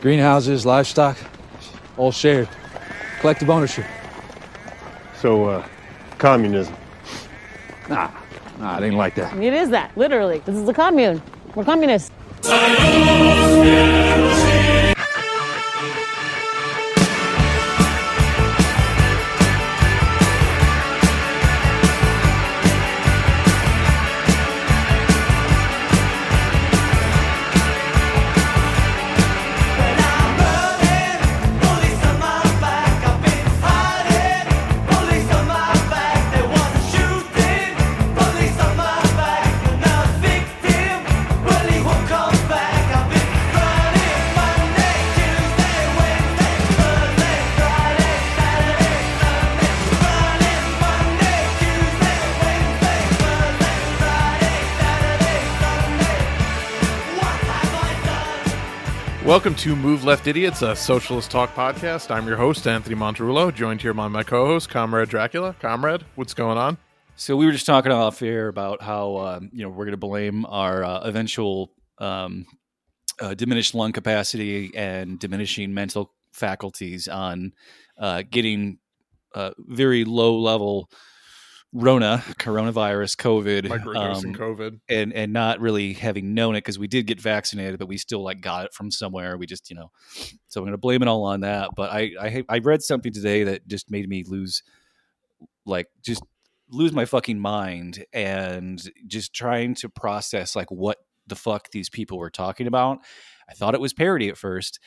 [0.00, 1.18] Greenhouses, livestock,
[1.96, 2.48] all shared.
[3.20, 3.84] Collective ownership.
[5.20, 5.66] So, uh,
[6.16, 6.74] communism.
[7.88, 8.10] Nah,
[8.58, 9.36] nah, it ain't like that.
[9.36, 10.38] It is that, literally.
[10.46, 11.20] This is a commune.
[11.54, 12.10] We're communists.
[59.30, 62.10] Welcome to Move Left Idiots, a socialist talk podcast.
[62.10, 65.54] I'm your host, Anthony Monterulo, joined here by my co host, Comrade Dracula.
[65.60, 66.76] Comrade, what's going on?
[67.14, 69.98] So we were just talking off air about how um, you know we're going to
[69.98, 72.44] blame our uh, eventual um,
[73.20, 77.52] uh, diminished lung capacity and diminishing mental faculties on
[77.98, 78.78] uh, getting
[79.36, 80.90] uh, very low level
[81.72, 84.80] Rona, coronavirus, COVID, Microdosing um, COVID.
[84.88, 88.24] and and not really having known it because we did get vaccinated, but we still
[88.24, 89.36] like got it from somewhere.
[89.38, 89.92] We just you know,
[90.48, 91.70] so I'm going to blame it all on that.
[91.76, 94.62] But I I I read something today that just made me lose
[95.64, 96.22] like just
[96.70, 102.18] lose my fucking mind and just trying to process like what the fuck these people
[102.18, 102.98] were talking about.
[103.48, 104.80] I thought it was parody at first.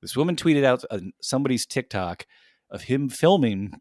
[0.00, 0.82] This woman tweeted out
[1.20, 2.26] somebody's TikTok
[2.70, 3.74] of him filming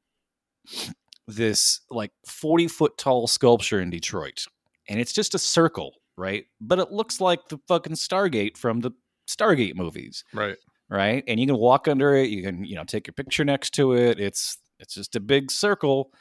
[1.28, 4.46] this like 40 foot tall sculpture in Detroit.
[4.90, 6.46] And it's just a circle, right?
[6.60, 8.92] But it looks like the fucking Stargate from the
[9.28, 10.58] Stargate movies, Right.
[10.90, 11.24] right?
[11.28, 13.94] And you can walk under it, you can, you know, take your picture next to
[13.94, 14.20] it.
[14.20, 16.12] It's it's just a big circle.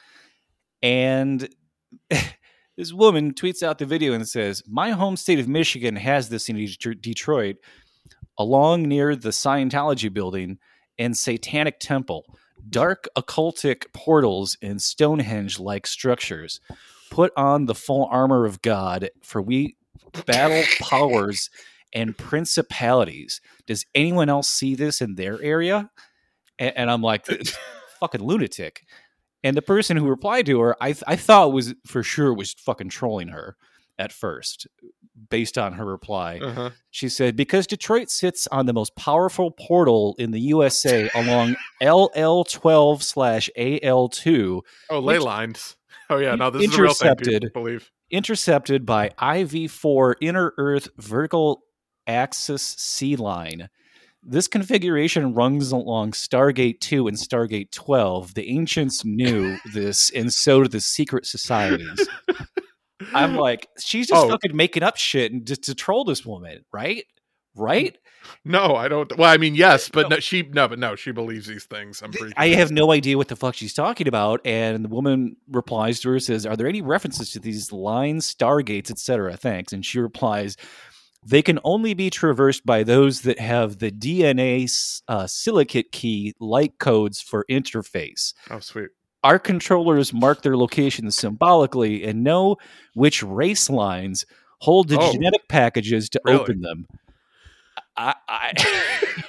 [0.83, 1.49] And
[2.77, 6.47] this woman tweets out the video and says, "My home state of Michigan has this
[6.49, 7.57] in Det- Detroit
[8.37, 10.57] along near the Scientology building
[10.97, 12.23] and Satanic Temple."
[12.69, 16.59] Dark occultic portals and Stonehenge like structures.
[17.09, 19.75] Put on the full armor of God, for we
[20.25, 21.49] battle powers
[21.93, 23.41] and principalities.
[23.67, 25.89] Does anyone else see this in their area?
[26.57, 27.25] And, and I'm like,
[27.99, 28.83] fucking lunatic.
[29.43, 32.53] And the person who replied to her, I, th- I thought was for sure was
[32.53, 33.57] fucking trolling her
[33.99, 34.67] at first,
[35.29, 36.39] based on her reply.
[36.39, 36.69] Uh-huh.
[36.89, 43.03] She said, because Detroit sits on the most powerful portal in the USA along LL12
[43.03, 45.75] slash AL2, Oh, ley lines.
[46.09, 46.35] Oh, yeah.
[46.35, 47.91] No, this is a real thing, people believe.
[48.09, 51.63] intercepted by IV4 inner Earth vertical
[52.07, 53.69] axis sea line.
[54.23, 58.33] This configuration runs along Stargate 2 and Stargate 12.
[58.35, 62.07] The ancients knew this, and so did the secret societies.
[63.13, 64.29] I'm like, she's just Oh.
[64.29, 67.05] fucking making up shit and just to troll this woman, right?
[67.55, 67.97] Right?
[68.45, 69.15] No, I don't.
[69.17, 70.15] Well, I mean, yes, but No.
[70.15, 72.01] no, she, no, but no, she believes these things.
[72.01, 74.39] I'm pretty I have no idea what the fuck she's talking about.
[74.45, 78.89] And the woman replies to her, says, Are there any references to these lines, stargates,
[78.91, 79.35] etc.?
[79.37, 79.73] Thanks.
[79.73, 80.55] And she replies,
[81.25, 84.71] They can only be traversed by those that have the DNA
[85.07, 88.33] uh, silicate key like codes for interface.
[88.49, 88.89] Oh, sweet.
[89.23, 92.57] Our controllers mark their locations symbolically and know
[92.95, 94.25] which race lines
[94.59, 95.11] hold the Oh.
[95.11, 96.39] genetic packages to Really?
[96.39, 96.87] open them.
[97.97, 98.53] I, I,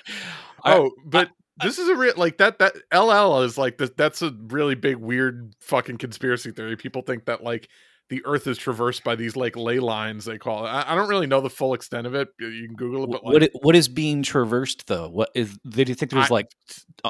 [0.65, 1.31] I- Oh, but
[1.63, 2.59] this is a real like that.
[2.59, 3.91] That LL is like this.
[3.97, 6.77] That's a really big, weird, fucking conspiracy theory.
[6.77, 7.69] People think that like
[8.13, 10.27] the Earth is traversed by these like ley lines.
[10.27, 10.69] They call it.
[10.69, 12.29] I, I don't really know the full extent of it.
[12.39, 15.09] You can Google it, but like, what what is being traversed though?
[15.09, 15.59] What is?
[15.67, 16.49] Did you think there's I- like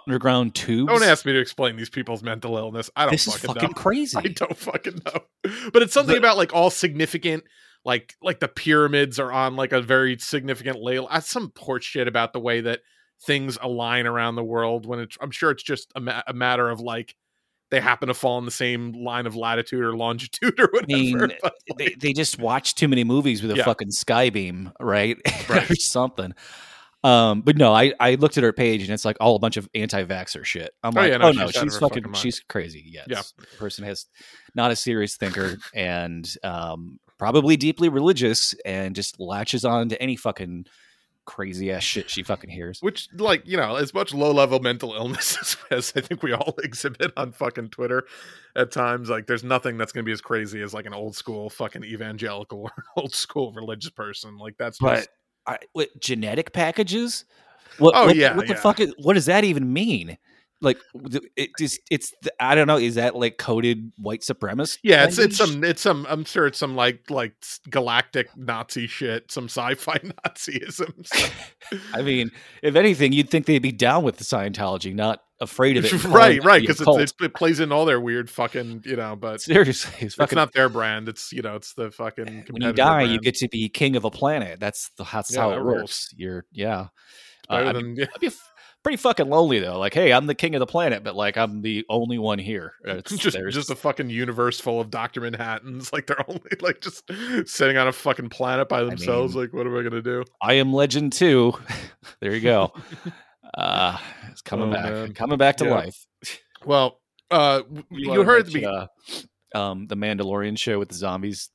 [0.06, 0.92] underground tubes?
[0.92, 2.88] don't ask me to explain these people's mental illness.
[2.94, 3.74] I don't This is fucking, fucking know.
[3.74, 4.16] crazy.
[4.24, 5.50] I don't fucking know.
[5.72, 7.44] But it's something The- about like all significant.
[7.84, 10.98] Like like the pyramids are on like a very significant ley.
[10.98, 12.78] uh, Some poor shit about the way that
[13.26, 14.87] things align around the world.
[14.87, 17.16] When it's, I'm sure it's just a, ma- a matter of like
[17.72, 20.86] they happen to fall in the same line of latitude or longitude or whatever.
[20.86, 23.64] mean, but, They, they just watch too many movies with a Yeah.
[23.64, 25.16] fucking sky beam, right?
[25.48, 25.69] Right.
[25.69, 26.32] or something.
[27.04, 29.56] Um, but no, I, I looked at her page and it's like all a bunch
[29.56, 30.70] of anti-vaxxer shit.
[30.84, 32.84] I'm Oh, like, yeah, no, oh no, of she's fucking, fucking she's crazy.
[32.86, 33.22] Yes, Yeah.
[33.58, 34.06] person has
[34.54, 40.14] not a serious thinker and um, probably deeply religious and just latches on to any
[40.14, 40.66] fucking
[41.24, 42.80] crazy ass shit she fucking hears.
[42.80, 46.32] which like you know as much low level mental illness as, as i think we
[46.32, 48.04] all exhibit on fucking twitter
[48.56, 51.14] at times like there's nothing that's going to be as crazy as like an old
[51.14, 55.08] school fucking evangelical or old school religious person like that's just
[55.44, 57.24] But I, what genetic packages?
[57.78, 58.60] What, Oh, what, yeah, what the yeah.
[58.60, 58.78] fuck?
[58.80, 60.19] Is, what does that even mean?
[60.62, 60.79] Like,
[61.37, 62.79] it just it's I don't know.
[62.79, 64.79] Is that like coded white supremacist?
[64.82, 67.35] Yeah, it's it's some it's some I'm sure it's some like like
[67.69, 71.32] galactic Nazi shit, some sci-fi Nazisms.
[71.94, 72.31] I mean,
[72.62, 76.05] if anything, you'd think they'd be down with the Scientology, not afraid of it.
[76.05, 80.06] right, right, because it, it plays in all their weird fucking you know, but seriously,
[80.06, 81.08] it's it's not their brand.
[81.08, 84.05] It's you know, it's the fucking when you die, you get to be king of
[84.05, 84.61] a planet.
[84.61, 85.81] That's the that's Yeah, how it rules.
[85.81, 86.15] works.
[86.17, 86.88] You're yeah.
[87.50, 88.31] Uh, I than mean, yeah, I'd be
[88.82, 89.79] pretty fucking lonely though.
[89.79, 92.75] Like, hey, I'm the king of the planet, but like I'm the only one here.
[92.84, 95.90] It's, just there's- just a fucking universe full of Doctor Manhattans.
[95.93, 97.05] Like they're only like just
[97.46, 99.34] sitting on a fucking planet by themselves.
[99.34, 100.25] mean- like, what am I gonna do?
[100.40, 101.55] I am Legend too.
[102.20, 102.73] there you go.
[103.55, 103.99] uh,
[104.31, 105.12] it's coming Oh, back, man.
[105.14, 105.70] coming back to Yeah.
[105.75, 106.06] life.
[106.64, 107.00] Well,
[107.31, 108.87] uh, w- you, heard the uh,
[109.58, 111.50] um, the Mandalorian show with the zombies.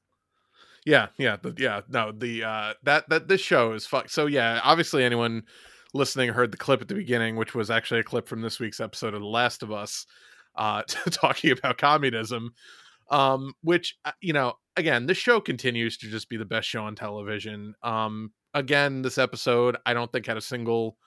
[0.85, 1.81] Yeah, yeah, the, yeah.
[1.89, 4.09] No, the uh that that this show is fuck.
[4.09, 5.43] So yeah, obviously anyone
[5.93, 8.79] listening heard the clip at the beginning, which was actually a clip from this week's
[8.79, 10.05] episode of The Last of Us,
[10.55, 12.53] uh, talking about communism.
[13.09, 16.83] Um, which uh, you know, again, this show continues to just be the best show
[16.83, 17.73] on television.
[17.81, 20.97] Um, again, this episode I don't think had a single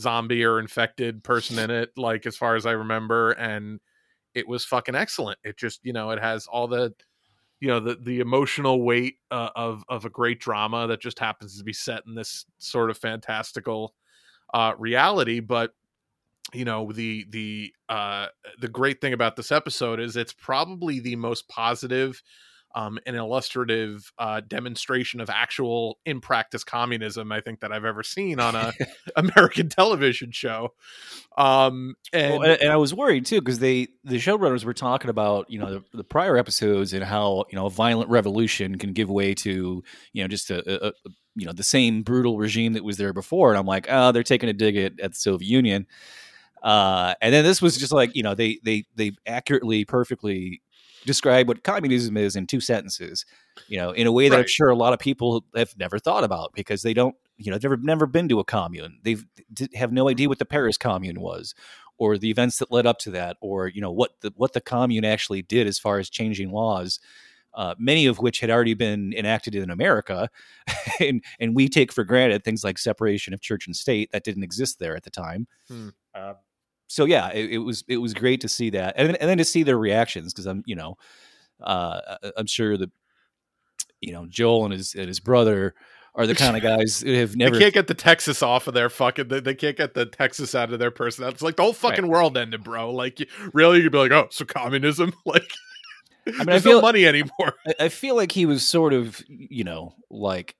[0.00, 3.80] zombie or infected person in it, like as far as I remember, and
[4.34, 5.38] it was fucking excellent.
[5.42, 6.94] It just you know, it has all the
[7.60, 11.58] you know the the emotional weight uh, of of a great drama that just happens
[11.58, 13.94] to be set in this sort of fantastical
[14.54, 15.72] uh reality but
[16.52, 18.26] you know the the uh
[18.60, 22.22] the great thing about this episode is it's probably the most positive
[22.78, 28.02] um and illustrative uh demonstration of actual in practice communism i think that i've ever
[28.02, 28.72] seen on a
[29.16, 30.72] american television show
[31.36, 35.10] um and Well, and, and I was worried too because they the showrunners were talking
[35.10, 38.92] about you know the, the prior episodes and how you know a violent revolution can
[38.92, 39.82] give way to
[40.12, 40.92] you know just a, a, a
[41.34, 44.22] you know the same brutal regime that was there before, and I'm like, oh, they're
[44.22, 45.86] taking a dig at, at the Soviet Union.
[46.62, 50.60] Uh, and then this was just like you know they they they accurately, perfectly
[51.04, 53.24] describe what communism is in two sentences.
[53.66, 56.24] You know, in a way that I'm sure a lot of people have never thought
[56.24, 58.98] about because they don't you know they've never never been to a commune.
[59.02, 59.24] They've
[59.74, 61.54] have no idea what the Paris Commune was
[61.98, 64.60] or the events that led up to that, or you know what the what the
[64.60, 67.00] commune actually did as far as changing laws,
[67.54, 70.30] uh, many of which had already been enacted in America,
[71.00, 74.44] and and we take for granted things like separation of church and state that didn't
[74.44, 75.46] exist there at the time.
[75.68, 75.88] Hmm.
[76.14, 76.34] Uh,
[76.88, 79.38] so yeah, it, it was it was great to see that, and then, and then
[79.38, 80.96] to see their reactions because I'm you know,
[81.62, 82.90] uh, I- I'm sure that
[84.00, 85.74] you know Joel and his and his brother
[86.14, 88.74] are the kind of guys who have never they can't get the Texas off of
[88.74, 89.28] their fucking.
[89.28, 91.34] They, they can't get the Texas out of their personality.
[91.36, 92.90] It's like the whole fucking world ended, bro.
[92.92, 93.18] Like,
[93.52, 95.12] really, you'd be like, oh, so communism?
[95.26, 95.50] Like,
[96.26, 97.54] I mean there's feel- no money anymore.
[97.66, 100.54] I, I feel like he was sort of, you know, like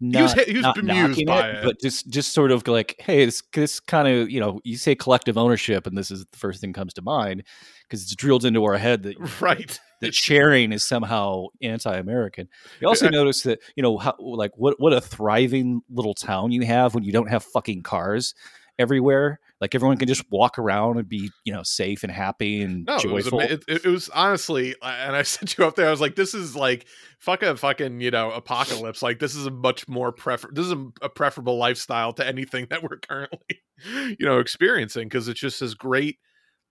[0.00, 1.64] not, He was he was not bemused knocking by it, it.
[1.64, 4.94] but just just sort of like, hey, this this kind of, you know, you say
[4.94, 7.44] collective ownership, and this is the first thing comes to mind
[7.84, 9.78] because it's drilled into our head that Right.
[10.00, 12.48] that sharing is somehow anti-American.
[12.80, 16.62] You also notice that you know how like what what a thriving little town you
[16.64, 18.34] have when you don't have fucking cars
[18.78, 19.40] everywhere.
[19.60, 22.96] Like everyone can just walk around and be you know safe and happy and No,
[22.96, 23.40] it was, joyful.
[23.40, 25.86] it, it, was honestly, and I sent you up there.
[25.86, 26.86] I was like, "This is like
[27.18, 29.02] fuck a fucking you know apocalypse.
[29.02, 30.50] Like this is a much more prefer.
[30.52, 35.28] This is a, a preferable lifestyle to anything that we're currently, you know, experiencing because
[35.28, 36.18] it's just this great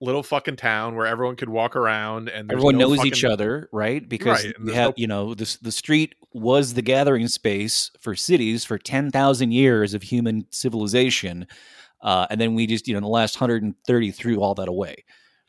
[0.01, 4.07] little fucking town where everyone could walk around and Everyone no knows each other, right?
[4.07, 8.13] Because Right, you have, no- you know, this the street was the gathering space for
[8.13, 11.47] cities for ten thousand years of human civilization,
[12.03, 14.53] uh, and then we just, you know, in the last hundred and thirty threw all
[14.55, 15.03] that away,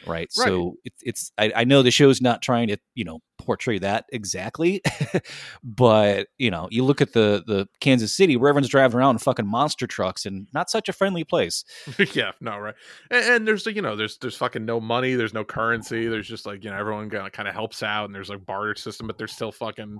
[0.06, 0.08] right?
[0.08, 0.32] Right.
[0.32, 4.06] So it's, it's I, I know the show's not trying to, you know, portray that
[4.10, 4.80] exactly,
[5.62, 9.18] but you know, you look at the the Kansas City where everyone's driving around in
[9.18, 11.64] fucking monster trucks and not such a friendly place.
[12.14, 12.74] yeah, no, right.
[13.10, 16.46] And, and there's you know, there's there's fucking no money, there's no currency, there's just
[16.46, 19.32] like you know, everyone kind of helps out, and there's like barter system, but there's
[19.32, 19.98] still fucking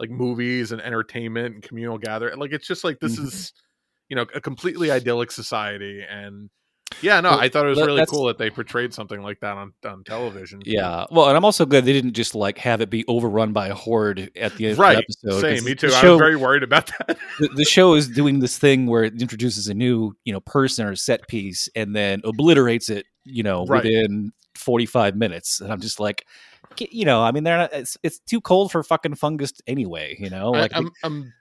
[0.00, 2.38] like movies and entertainment and communal gathering.
[2.38, 3.24] Like it's just like this Mhm.
[3.26, 3.52] is
[4.08, 6.50] you know a completely idyllic society, and
[7.00, 9.40] yeah, no, Well, I thought it was that- really cool that they portrayed something like
[9.40, 10.60] that on on television.
[10.64, 13.68] Yeah, well, and I'm also glad they didn't just like have it be overrun by
[13.68, 14.98] a horde at the end Right.
[14.98, 15.40] of the episode.
[15.40, 15.86] Same, me too.
[15.88, 17.16] I was very worried about that.
[17.40, 20.86] the, the show is doing this thing where it introduces a new, you know, person
[20.86, 23.82] or set piece and then obliterates it, you know, Right.
[23.84, 25.60] within 45 minutes.
[25.62, 26.26] And I'm just like,
[26.78, 27.72] you know, I mean, they're not.
[27.72, 30.16] It's, it's too cold for fucking fungus anyway.
[30.18, 31.32] You know, I, like I'm I'm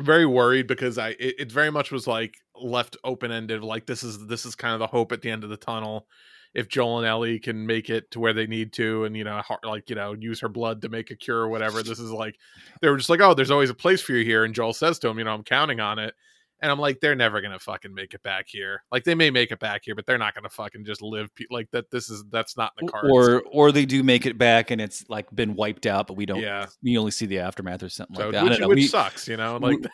[0.00, 3.62] very worried because I it, it very much was like left open ended.
[3.62, 6.06] Like this is this is kind of the hope at the end of the tunnel.
[6.54, 9.42] If Joel and Ellie can make it to where they need to, and you know,
[9.62, 12.36] like you know, use her blood to make a cure or whatever, this is like
[12.80, 14.44] they were just like, oh, there's always a place for you here.
[14.44, 16.14] And Joel says to him, you know, I'm counting on it.
[16.62, 18.82] And I'm like, they're never gonna fucking make it back here.
[18.90, 21.44] Like they may make it back here, but they're not gonna fucking just live pe-
[21.50, 21.90] like that.
[21.90, 23.08] This is that's not in the cards.
[23.10, 26.26] or or they do make it back and it's like been wiped out, but we
[26.26, 26.40] don't.
[26.40, 26.66] Yeah.
[26.82, 28.44] We only see the aftermath or something so, like that.
[28.44, 29.58] Which, which We- sucks, you know.
[29.58, 29.90] Like we-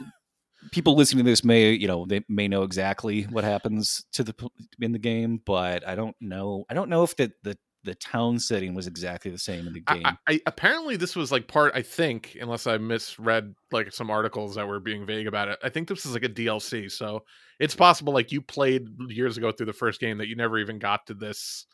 [0.71, 4.35] people listening to this may you know they may know exactly what happens to the
[4.81, 6.65] in the game, but I don't know.
[6.71, 9.81] I don't know if the the the town setting was exactly the same in the
[9.81, 10.03] game.
[10.05, 11.73] I, I apparently this was like part.
[11.75, 15.69] I think, unless I misread like some articles that were being vague about it, I
[15.69, 16.91] think this is like a DLC.
[16.91, 17.25] So
[17.59, 20.79] it's possible like you played years ago through the first game that you never even
[20.79, 21.67] got to this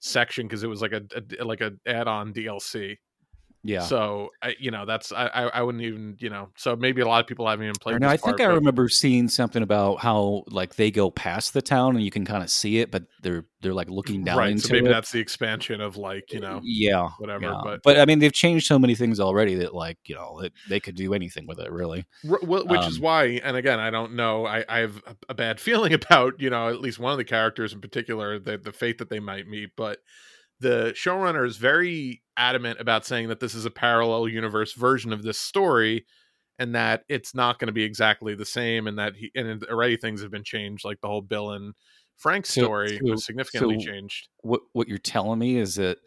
[0.00, 1.02] section because it was like a,
[1.38, 2.96] a like a add-on DLC.
[3.64, 3.80] Yeah.
[3.80, 6.50] So I, you know, that's I, I wouldn't even you know.
[6.56, 8.00] So maybe a lot of people haven't even played.
[8.00, 11.54] No, I think part, I but- remember seeing something about how like they go past
[11.54, 14.36] the town and you can kind of see it, but they're they're like looking down
[14.38, 14.50] right.
[14.50, 14.90] into So maybe it.
[14.90, 17.44] that's the expansion of like you know yeah, whatever.
[17.46, 17.76] yeah.
[17.82, 20.78] But I mean, they've changed so many things already that like you know that they
[20.78, 22.04] could do anything with it really.
[22.30, 25.16] R- wh- which is Um, why and again i don't know I, I have a-
[25.30, 28.58] a bad feeling about you know at least one of the characters in particular the,
[28.58, 29.98] the fate that they might meet but
[30.60, 35.22] the showrunner is very adamant about saying that this is a parallel universe version of
[35.22, 36.04] this story
[36.58, 39.96] and that it's not going to be exactly the same and that he and already
[39.96, 41.74] things have been changed like the whole bill and
[42.16, 45.98] frank So- story so- was significantly so- changed What what you're telling me is that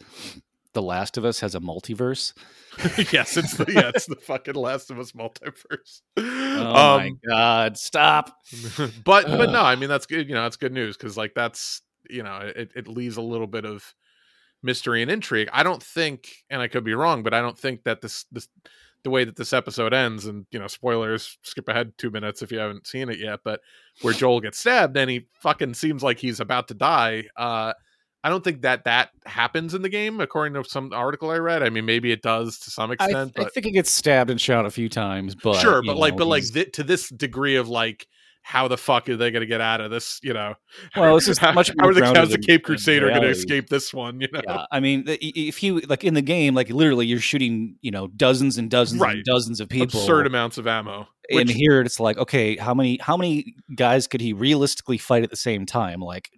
[0.74, 2.34] The Last of Us has a multiverse.
[3.12, 7.78] yes it's the yeah it's the fucking last of us multiverse Oh Um, my god!
[7.78, 8.36] Stop.
[9.04, 10.28] but but no, I mean that's good.
[10.30, 13.48] You know, that's good news because like that's you know it it leaves a little
[13.48, 13.94] bit of
[14.64, 15.50] mystery and intrigue.
[15.54, 18.48] I don't think, and I could be wrong, but I don't think that this this
[19.04, 22.52] the way that this episode ends, and you know, spoilers, skip ahead two minutes if
[22.52, 23.62] you haven't seen it yet, but
[24.02, 27.26] where Joel gets stabbed and he fucking seems like he's about to die.
[27.38, 27.74] Uh,
[28.24, 31.64] I don't think that that happens in the game, according to some article I read.
[31.64, 34.30] I mean, maybe it does to some I, extent, I but think he gets stabbed
[34.30, 37.10] and shot a few times, but sure, but like, know, but like thi- to this
[37.10, 38.08] degree of like,
[38.48, 40.22] how the fuck are they going to get out of this?
[40.24, 40.54] You know,
[40.96, 43.68] Well, this is how, much how are the how's the Cape Crusader going to escape
[43.68, 44.22] this one?
[44.22, 47.76] You know, yeah, I mean, if you like in the game, like literally, you're shooting,
[47.82, 49.16] you know, dozens and dozens Right.
[49.18, 50.00] and dozens of people.
[50.00, 51.10] absurd amounts of ammo.
[51.30, 55.24] and Which, here it's like, okay, how many how many guys could he realistically fight
[55.24, 56.00] at the same time?
[56.00, 56.30] Like,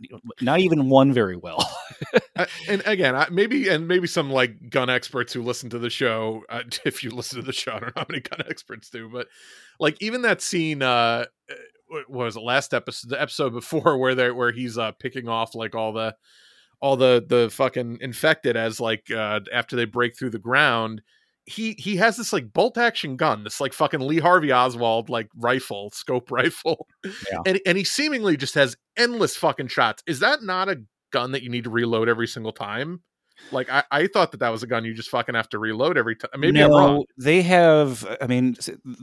[0.42, 1.60] not even one very well.
[2.36, 5.92] I- and again, I, maybe and maybe some like gun experts who listen to the
[5.92, 6.42] show.
[6.50, 9.08] Uh, if you listen to the show, I don't know how many gun experts do,
[9.10, 9.28] but
[9.80, 10.82] like even that scene.
[10.82, 11.26] uh
[12.08, 15.76] was it last episode the episode before where they where he's uh picking off like
[15.76, 16.16] all the
[16.82, 21.02] all the the fucking infected as like uh after they break through the ground
[21.46, 25.28] he he has this like bolt action gun this like fucking lee harvey oswald like
[25.36, 27.40] rifle scope rifle Yeah.
[27.46, 30.82] and and he seemingly just has endless fucking shots is that not a
[31.12, 33.02] gun that you need to reload every single time
[33.52, 35.98] like i i thought that that was a gun you just fucking have to reload
[35.98, 38.56] every time maybe i'm wrong They have, I mean,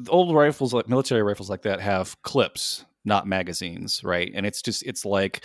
[0.09, 4.31] old rifles like military rifles like that have clips, not magazines, right?
[4.35, 5.45] And it's just it's like,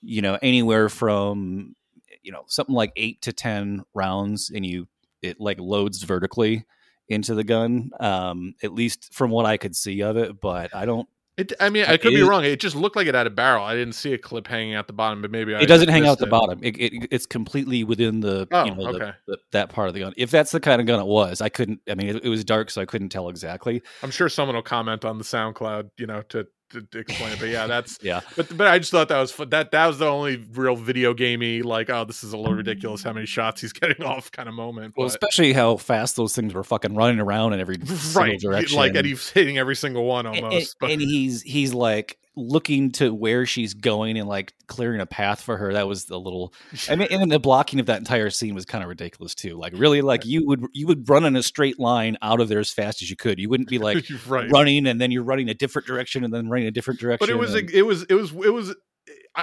[0.00, 1.74] you know, anywhere from
[2.22, 4.88] you know something like eight to ten rounds, and you
[5.22, 6.64] it like loads vertically
[7.08, 7.90] into the gun.
[8.00, 11.08] Um, at least from what I could see of it, but I don't.
[11.38, 12.44] It, I mean, I could be wrong.
[12.44, 13.64] It just looked like it had a barrel.
[13.64, 16.04] I didn't see a clip hanging out the bottom, but maybe I It doesn't hang
[16.04, 16.30] out the it.
[16.30, 16.58] bottom.
[16.62, 19.12] It, it, it's completely within the Oh, you know the- okay.
[19.28, 20.14] the, that part of the gun.
[20.16, 21.80] If that's the kind of gun it was, I couldn't.
[21.88, 23.82] I mean, it, it was dark, so I couldn't tell exactly.
[24.02, 27.38] I'm sure someone will comment on the SoundCloud, you know, to, to, to explain it.
[27.40, 28.20] But yeah, that's Yeah.
[28.36, 31.14] but but I just thought that was fu- that that was the only real video
[31.14, 34.48] gamey like oh this is a little ridiculous how many shots he's getting off kind
[34.48, 34.94] of moment.
[34.96, 38.38] Well, but- especially how fast those things were fucking running around in every single right,
[38.40, 38.76] direction.
[38.78, 40.54] like and he's hitting every single one And- almost.
[40.54, 45.06] and, but and he's he's like looking to where she's going and like clearing a
[45.06, 45.72] path for her.
[45.72, 46.52] That was the little.
[46.88, 49.56] I mean, and the blocking of that entire scene was kind of ridiculous too.
[49.56, 52.60] Like really, like you would you would run in a straight line out of there
[52.60, 53.38] as fast as you could.
[53.38, 54.50] You wouldn't be like right.
[54.50, 57.18] running and then you're running a different direction and then running a different direction.
[57.26, 58.74] but it was and- it was it was it was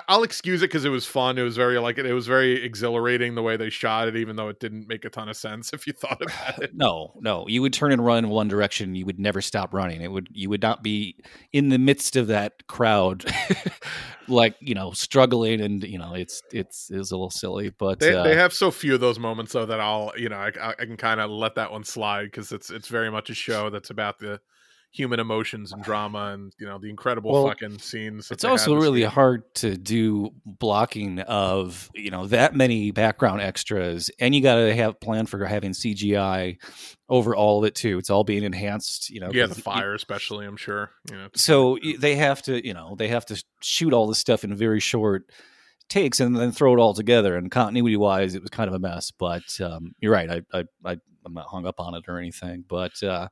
[0.10, 1.38] I'll excuse it because it was fun.
[1.38, 4.50] It was very like it was very exhilarating the way they shot it, even though
[4.50, 6.76] it didn't make a ton of sense if you thought about it.
[6.76, 7.46] No, no.
[7.48, 8.96] You would turn and run in one direction.
[8.96, 10.02] You would never stop running.
[10.02, 10.28] It would.
[10.32, 11.18] You would not be
[11.54, 13.26] in the midst of that crowd,
[14.28, 17.70] like you know, struggling and you know, it's it's it's a little silly.
[17.70, 20.38] But They, uh, they have so few of those moments though that I'll you know
[20.38, 23.30] I, I I can kind of let that one slide because it's it's very much
[23.30, 24.42] a show that's about the
[24.96, 28.32] human emotions and drama and you know the incredible Well, fucking scenes.
[28.32, 29.10] it's also really game.
[29.10, 34.74] hard to do blocking of you know that many background extras, and you got to
[34.76, 36.58] have plan for having CGI
[37.10, 37.98] over all of it too.
[37.98, 39.10] It's all being enhanced.
[39.10, 42.74] You know, yeah the fire especially I'm sure you know so they have to you
[42.74, 45.30] know they have to shoot all this stuff in very short
[45.88, 48.80] takes and then throw it all together and continuity wise it was kind of a
[48.80, 52.18] mess but um, you're right I, I, I i'm not hung up on it or
[52.18, 53.28] anything but uh,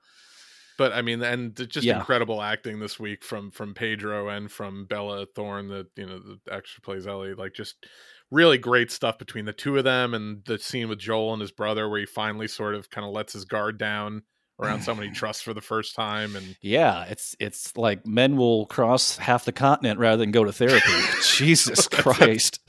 [0.78, 1.98] but I mean, and just Yeah.
[2.00, 6.40] incredible acting this week from from Pedro and from Bella Thorne, that you know the
[6.54, 7.34] actress who plays Ellie.
[7.34, 7.86] Like just
[8.32, 11.52] really great stuff between the two of them, and the scene with Joel and his
[11.52, 14.24] brother where he finally sort of kind of lets his guard down
[14.60, 18.66] around someone he trusts for the first time, and Yeah, it's it's like men will
[18.68, 20.94] cross half the continent rather than go to therapy.
[21.36, 22.60] Jesus Christ.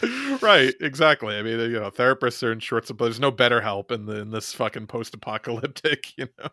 [0.42, 1.36] right, exactly.
[1.36, 3.06] I mean, you know, therapists are in short supply.
[3.06, 6.48] There's no better help in the in this fucking post-apocalyptic, you know,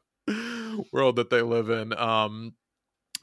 [0.92, 1.94] world that they live in.
[1.94, 2.54] Um,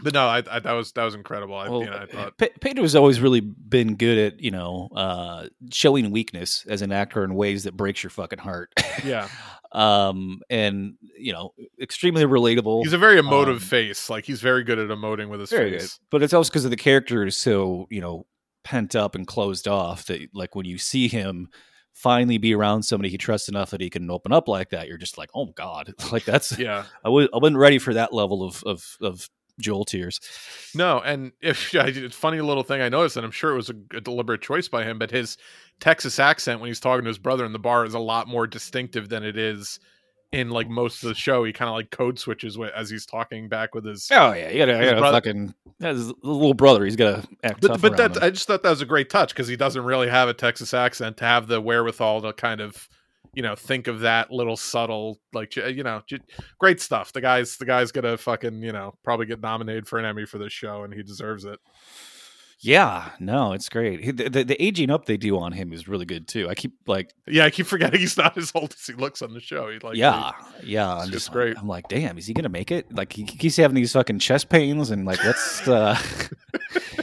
[0.01, 1.57] but no, I, I that was that was incredible.
[1.57, 4.89] I, Well, you know, I thought, Pe- Pedro's always really been good at you know
[4.95, 8.73] uh, showing weakness as an actor in ways that breaks your fucking heart.
[9.05, 9.29] yeah,
[9.73, 12.85] um, and you know, extremely relatable.
[12.85, 14.09] he's a very emotive um, face.
[14.09, 15.99] Like he's very good at emoting with his very good, face.
[16.11, 18.25] but it's also because of the character is so you know
[18.63, 21.49] pent up and closed off that like when you see him
[21.99, 24.97] finally be around somebody he trusts enough that he can open up like that, you're
[24.99, 28.43] just like, oh god, like that's Yeah, I w- I wasn't ready for that level
[28.43, 29.29] of of of
[29.61, 30.21] Joel tears.
[30.75, 33.71] no, and if I did- funny little thing I noticed, and I'm sure it was
[33.71, 35.37] a, a deliberate choice by him, but his
[35.81, 38.47] Texas accent when he's talking to his brother in the bar is a lot more
[38.47, 39.81] distinctive than it is
[40.33, 41.45] in like most of the show.
[41.45, 44.09] He kind of like code switches wi- as he's talking back with his.
[44.13, 46.85] Oh yeah, you gotta, you His gotta fucking his little brother.
[46.85, 48.23] He's gotta act But but that him.
[48.23, 50.75] I just thought that was a great touch because he doesn't really have a Texas
[50.75, 52.89] accent to have the wherewithal to kind of
[53.35, 56.03] you know think of that little subtle like you know
[56.59, 57.13] great stuff.
[57.13, 60.39] The guy's the guy's gonna fucking you know probably get nominated for an Emmy for
[60.39, 61.59] this show and he deserves it.
[62.61, 64.17] Yeah, no, it's great.
[64.17, 66.49] The, the, the aging up they do on him is really good too.
[66.49, 69.33] I keep like, Yeah, I keep forgetting he's not as old as he looks on
[69.33, 69.71] the show.
[69.71, 70.33] He like yeah,
[70.65, 70.97] yeah.
[70.97, 71.55] it's I'm just just great.
[71.55, 72.93] Like, I'm like, damn, is he gonna make it?
[72.93, 75.75] Like he keeps having these fucking chest pains and like, what's the?
[75.77, 75.99] Uh,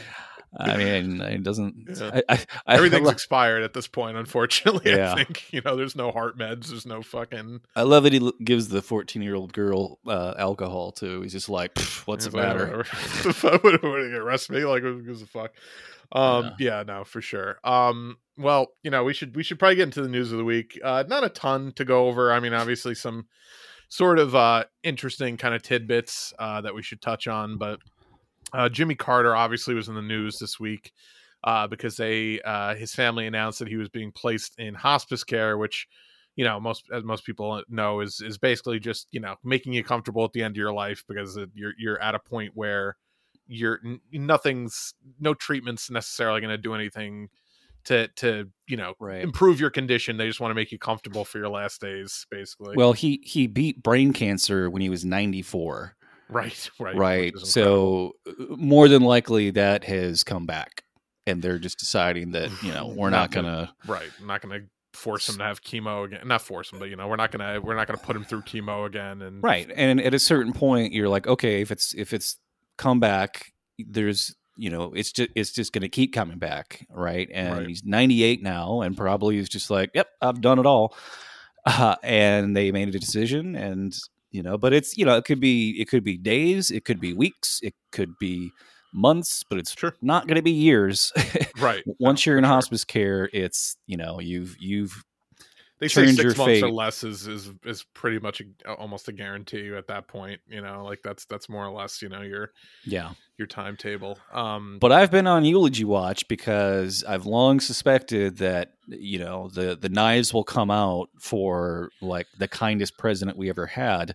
[0.58, 1.88] I mean, it doesn't.
[1.98, 2.20] Yeah.
[2.28, 4.16] I, I, I everything's love, expired at this point.
[4.16, 5.12] Unfortunately, Yeah.
[5.12, 6.68] I think you know there's no heart meds.
[6.68, 7.60] There's no fucking.
[7.74, 11.22] I love that he gives the 14 year old girl uh, alcohol too.
[11.22, 12.60] He's just like, what's the like, matter?
[12.64, 12.84] whatever.
[13.22, 14.64] The fuck, what, what, are arrest me?
[14.64, 15.52] Like, who gives a fuck?
[16.12, 16.84] Um, yeah.
[16.86, 17.58] no, for sure.
[17.64, 20.44] Um, well, you know, we should we should probably get into the news of the
[20.44, 20.78] week.
[20.82, 22.32] Uh, not a ton to go over.
[22.32, 23.26] I mean, obviously some
[23.88, 27.78] sort of uh interesting kind of tidbits uh that we should touch on, but
[28.52, 30.92] uh Jimmy Carter obviously was in the news this week
[31.44, 35.58] uh because they uh his family announced that he was being placed in hospice care,
[35.58, 35.86] which
[36.36, 39.82] you know most as most people know is is basically just you know making you
[39.82, 42.96] comfortable at the end of your life because you're you're at a point where
[43.48, 43.80] you're
[44.12, 47.28] nothing's no treatments necessarily going to do anything
[47.84, 49.22] to to you know Right.
[49.22, 52.76] improve your condition they just want to make you comfortable for your last days basically
[52.76, 55.96] Well, he he beat brain cancer when he was 94.
[56.28, 60.82] Right right right so uh, more than likely that has come back
[61.26, 64.40] and they're just deciding that you know we're not Not gonna- gonna right i'm not
[64.42, 64.66] going to
[64.98, 67.54] force him to have chemo again not force him but you know we're not going
[67.54, 70.18] to we're not going to put him through chemo again and right and at a
[70.18, 72.38] certain point you're like okay if it's if it's
[72.78, 77.58] come back there's you know it's just it's just gonna keep coming back right and
[77.58, 77.66] Right.
[77.68, 80.96] he's 98 now and probably is just like yep i've done it all
[81.66, 83.94] uh, and they made a decision and
[84.36, 87.00] you know but it's you know it could be it could be days it could
[87.00, 87.20] be mm-hmm.
[87.20, 88.50] weeks it could be
[88.92, 89.96] months but it's Sure.
[90.02, 91.12] not going to be years
[91.58, 92.48] right once No, you're in sure.
[92.48, 95.04] hospice care it's you know you've you've
[95.78, 99.74] they say six months or less is is is pretty much a, almost a guarantee
[99.74, 102.52] at that point you know like that's that's more or less you know your
[102.84, 103.10] yeah.
[103.38, 104.18] your timetable.
[104.32, 109.76] Um but i've been on eulogy watch because i've long suspected that you know the
[109.76, 114.14] the knives will come out for like the kindest president we ever had.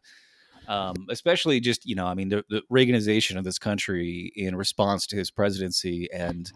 [0.68, 5.06] Um, especially just you know i mean the, the reaganization of this country in response
[5.08, 6.52] to his presidency and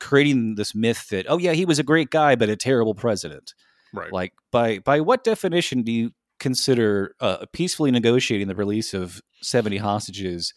[0.00, 3.54] creating this myth that oh yeah he was a great guy but a terrible president
[3.92, 4.12] right.
[4.12, 9.76] Like by by what definition do you consider uh, peacefully negotiating the release of 70
[9.78, 10.54] hostages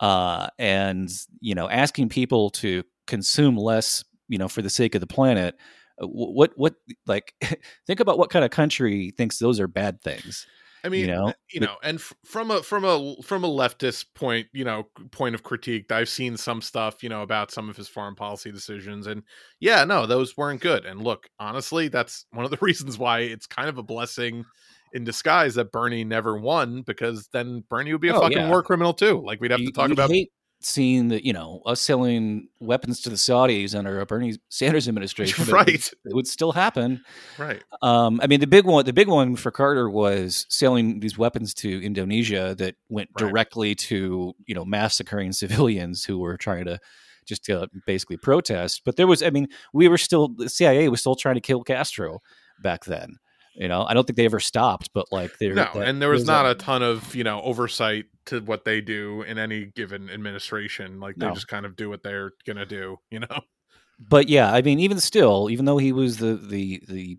[0.00, 5.00] uh, and you know asking people to consume less you know for the sake of
[5.00, 5.56] the planet?
[6.02, 6.74] Uh, what what
[7.06, 7.34] like
[7.86, 10.46] think about what kind of country thinks those are bad things
[10.84, 13.48] I mean, you know, uh, you know, and f- from a from a from a
[13.48, 17.68] leftist point, you know, point of critique, I've seen some stuff, you know, about some
[17.68, 19.22] of his foreign policy decisions, and
[19.60, 20.84] yeah, no, those weren't good.
[20.84, 24.44] And look, honestly, that's one of the reasons why it's kind of a blessing
[24.92, 28.48] in disguise that Bernie never won, because then Bernie would be a Oh, fucking yeah.
[28.50, 29.22] war criminal too.
[29.24, 30.30] Like we'd have You- to talk about hate
[30.64, 35.44] seeing that you know us selling weapons to the saudis under a bernie sanders administration
[35.52, 37.02] right, it would still happen
[37.38, 41.18] right, Um, I mean, the big one, the big one for Carter was selling these
[41.18, 43.28] weapons to Indonesia that went Right.
[43.28, 46.78] directly to you know massacring civilians who were trying to
[47.26, 48.82] just uh, basically protest.
[48.84, 51.62] But there was, I mean, we were still the CIA was still trying to kill
[51.62, 52.18] Castro
[52.60, 53.18] back then.
[53.54, 56.26] You know, I don't think they ever stopped, but like there, No, and there was
[56.26, 60.08] not a- a ton of you know oversight to what they do in any given
[60.08, 61.00] administration.
[61.00, 61.34] Like they No.
[61.34, 62.98] just kind of do what they're gonna do.
[63.10, 63.40] You know.
[63.98, 67.18] but yeah, I mean, even still, even though he was the the the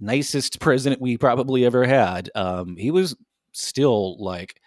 [0.00, 3.16] nicest president we probably ever had, um, he was
[3.52, 4.60] still like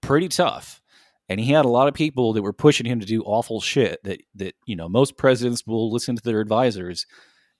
[0.00, 0.80] pretty tough,
[1.28, 4.02] and he had a lot of people that were pushing him to do awful shit.
[4.04, 7.06] That that you know, most presidents will listen to their advisors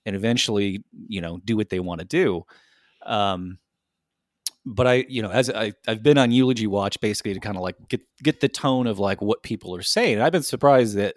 [0.05, 2.43] and eventually, you know, do what they want to do.
[3.07, 3.59] Um,
[4.65, 7.63] but I, you know, as I, I've been on eulogy watch basically to kind of
[7.63, 10.19] like get get the tone of like what people are saying.
[10.19, 11.15] I've been surprised that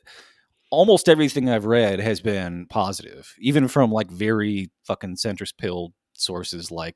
[0.71, 6.71] almost everything I've read has been positive, even from like very fucking centrist pilled sources
[6.71, 6.95] like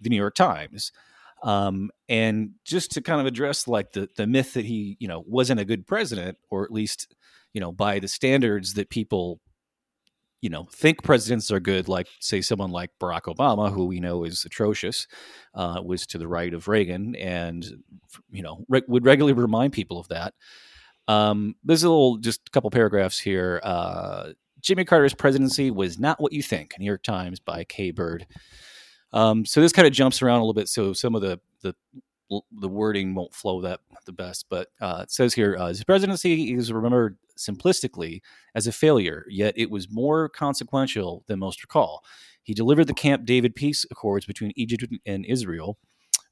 [0.00, 0.92] the New York Times.
[1.42, 5.24] Um, and just to kind of address like the the myth that he, you know,
[5.26, 7.14] wasn't a good president, or at least,
[7.52, 9.40] you know, by the standards that people,
[10.40, 14.24] you know, think presidents are good, like say someone like Barack Obama, who we know
[14.24, 15.06] is atrocious,
[15.54, 17.64] uh, was to the right of Reagan, and
[18.30, 20.34] you know re- would regularly remind people of that.
[21.08, 23.60] Um, there's a little, just a couple paragraphs here.
[23.62, 26.74] Uh, Jimmy Carter's presidency was not what you think.
[26.78, 28.26] New York Times by Kai Bird.
[29.12, 30.68] Um, so this kind of jumps around a little bit.
[30.68, 31.74] So some of the the
[32.52, 36.52] the wording won't flow that the best, but uh, it says here uh, his presidency
[36.52, 38.20] is remembered simplistically
[38.54, 42.04] as a failure, yet it was more consequential than most recall.
[42.42, 45.78] He delivered the Camp David peace accords between Egypt and Israel,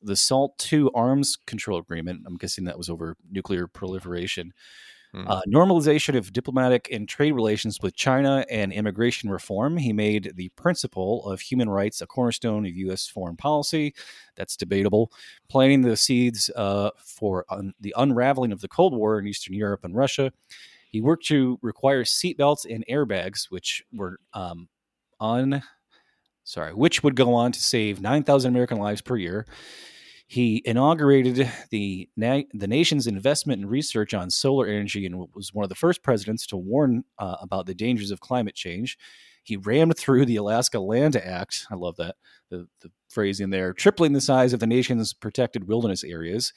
[0.01, 2.23] the SALT II arms control agreement.
[2.27, 4.53] I'm guessing that was over nuclear proliferation.
[5.15, 5.29] Hmm.
[5.29, 9.77] Uh, normalization of diplomatic and trade relations with China and immigration reform.
[9.77, 13.07] He made the principle of human rights a cornerstone of U.S.
[13.07, 13.95] foreign policy.
[14.35, 15.13] That's debatable.
[15.49, 19.85] Planting the seeds uh, for un- the unraveling of the Cold War in Eastern Europe
[19.85, 20.33] and Russia.
[20.95, 24.69] He worked to require seatbelts and airbags, which were um,
[25.19, 25.61] on,
[26.45, 29.45] sorry, which would go on to save 9,000 American lives per year.
[30.29, 35.65] He inaugurated the na- the nation's investment in research on solar energy and was one
[35.65, 38.97] of the first presidents to warn uh, about the dangers of climate change.
[39.43, 41.67] He rammed through the Alaska Land Act.
[41.73, 42.15] I love that
[42.51, 46.53] the, the phrasing there, tripling the size of the nation's protected wilderness areas.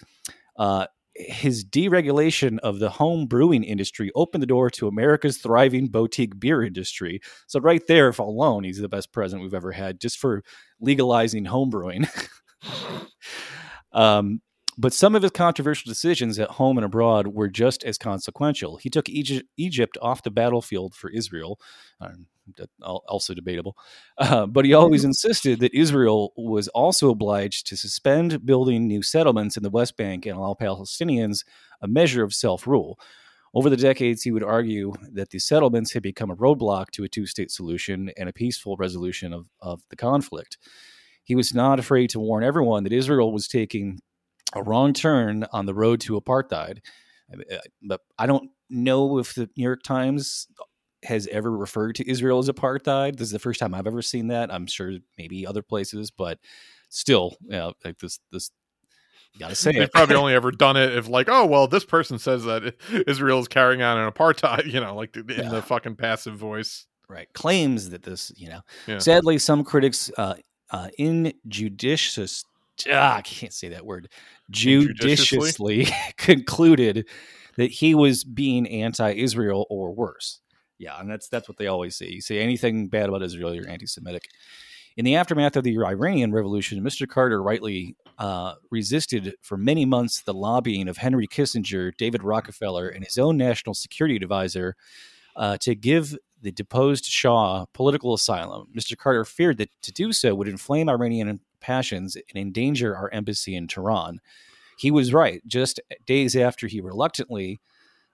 [0.57, 0.85] Uh,
[1.17, 6.63] his deregulation of the home brewing industry opened the door to America's thriving boutique beer
[6.63, 7.19] industry.
[7.47, 10.43] So right there, if alone, he's the best president we've ever had, just for
[10.79, 12.07] legalizing home brewing.
[13.91, 14.41] um,
[14.77, 18.77] but some of his controversial decisions at home and abroad were just as consequential.
[18.77, 21.59] He took Egypt, off the battlefield for Israel.
[21.99, 22.27] Um,
[22.81, 23.77] also debatable.
[24.17, 29.57] Uh, but he always insisted that Israel was also obliged to suspend building new settlements
[29.57, 31.43] in the West Bank and allow Palestinians
[31.81, 32.99] a measure of self rule.
[33.53, 37.09] Over the decades, he would argue that the settlements had become a roadblock to a
[37.09, 40.57] two state solution and a peaceful resolution of, of the conflict.
[41.23, 43.99] He was not afraid to warn everyone that Israel was taking
[44.53, 46.79] a wrong turn on the road to apartheid.
[47.33, 50.47] Uh, But I don't know if the New York Times
[51.03, 53.17] has ever referred to Israel as apartheid.
[53.17, 54.51] This is the first time I've ever seen that.
[54.53, 56.39] I'm sure maybe other places, but
[56.89, 58.49] still, you know, like this, this,
[59.33, 62.17] you gotta say They've probably only ever done it if like, oh well, this person
[62.19, 62.75] says that
[63.07, 65.49] Israel is carrying out an apartheid, you know, like in Yeah.
[65.49, 66.85] the fucking passive voice.
[67.09, 68.97] right claims that this you know Yeah.
[68.99, 70.33] sadly some critics uh
[70.71, 72.43] uh injudicious
[72.91, 74.09] ah, i can't say that word
[74.51, 77.07] judiciously concluded
[77.55, 80.41] that he was being anti-israel or worse
[80.77, 83.69] yeah and that's that's what they always say you say anything bad about israel you're
[83.69, 84.29] anti-semitic
[84.97, 87.07] in the aftermath of the Iranian Revolution, Mr.
[87.07, 93.05] Carter rightly uh, resisted for many months the lobbying of Henry Kissinger, David Rockefeller, and
[93.05, 94.75] his own national security advisor
[95.35, 98.69] uh, to give the deposed Shah political asylum.
[98.75, 98.97] Mr.
[98.97, 103.67] Carter feared that to do so would inflame Iranian passions and endanger our embassy in
[103.67, 104.19] Tehran.
[104.79, 105.41] He was right.
[105.45, 107.59] Just days after he reluctantly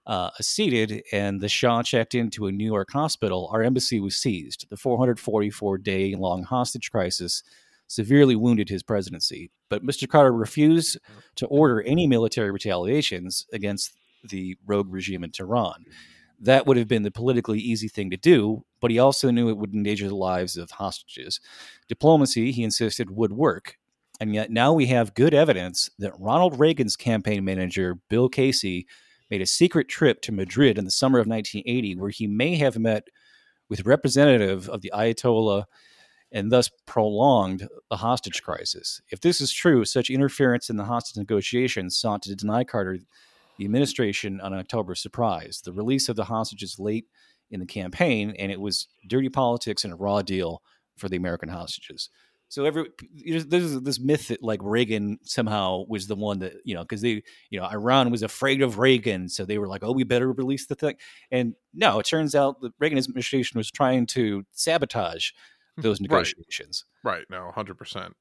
[0.05, 4.67] uh, acceded and the Shah checked into a New York hospital, our embassy was seized.
[4.69, 7.43] The 444 day long hostage crisis
[7.87, 9.51] severely wounded his presidency.
[9.69, 10.07] But Mr.
[10.07, 10.97] Carter refused
[11.35, 15.85] to order any military retaliations against the rogue regime in Tehran.
[16.39, 19.57] That would have been the politically easy thing to do, but he also knew it
[19.57, 21.39] would endanger the lives of hostages.
[21.87, 23.77] Diplomacy, he insisted, would work.
[24.19, 28.87] And yet now we have good evidence that Ronald Reagan's campaign manager, Bill Casey,
[29.33, 32.77] made a secret trip to Madrid in the summer of 1980, where he may have
[32.77, 33.07] met
[33.67, 35.65] with representative of the Ayatollah
[36.31, 39.01] and thus prolonged the hostage crisis.
[39.09, 42.99] If this is true, such interference in the hostage negotiations sought to deny Carter
[43.57, 45.63] the administration on October surprise.
[45.65, 47.07] The release of the hostages late
[47.49, 50.61] in the campaign, and it was dirty politics and a raw deal
[50.95, 52.11] for the American hostages.
[52.53, 52.85] So every
[53.25, 57.01] there's, there's this myth that like Reagan somehow was the one that you know because
[57.01, 60.31] they you know Iran was afraid of Reagan, so they were like, oh, we better
[60.31, 60.95] release the thing.
[61.31, 65.31] And no, it turns out the Reagan administration was trying to sabotage
[65.77, 66.85] hmm, those negotiations.
[67.03, 67.25] Right.
[67.27, 68.15] No, hundred percent.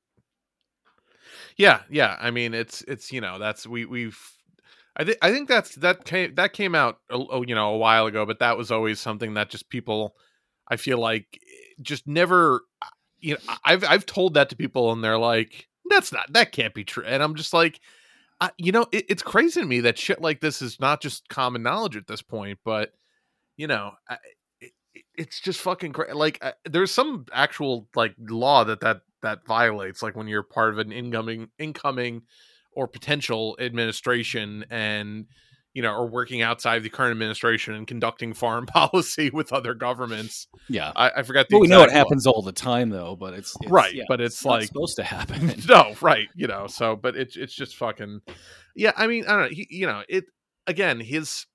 [1.58, 2.16] Yeah, yeah.
[2.18, 4.18] I mean, it's it's you know that's we we've.
[4.96, 8.06] I think I think that's that came that came out oh, you know a while
[8.06, 10.16] ago, but that was always something that just people.
[10.68, 12.62] I feel like eh, just never.
[13.22, 16.74] You know, I've I've told that to people, and they're like, "That's not that can't
[16.74, 17.80] be true," and I'm just like.
[18.40, 21.28] I, you know, it, it's crazy to me that shit like this is not just
[21.28, 22.92] common knowledge at this point, but
[23.56, 24.16] you know, I,
[24.60, 26.12] it, it- it's just fucking crazy.
[26.14, 30.70] Like, uh, there's some actual like law that that that violates, like when you're part
[30.72, 32.22] of an incoming incoming
[32.72, 35.26] or potential administration, and
[35.74, 40.46] you know, or working outside the current administration and conducting foreign policy with other governments.
[40.68, 40.92] Yeah.
[40.94, 41.56] I, I forgot the.
[41.56, 41.94] Well, we know it law.
[41.94, 43.16] happens all the time, though.
[43.16, 45.54] But it's, it's- Right, yeah, but it's not like- supposed to happen.
[45.68, 46.66] no, right, you know.
[46.66, 48.20] So, but it's it's just fucking,
[48.76, 48.92] yeah.
[48.96, 49.48] I mean, I don't know.
[49.54, 50.24] He, you know, it
[50.66, 51.00] again.
[51.00, 51.46] His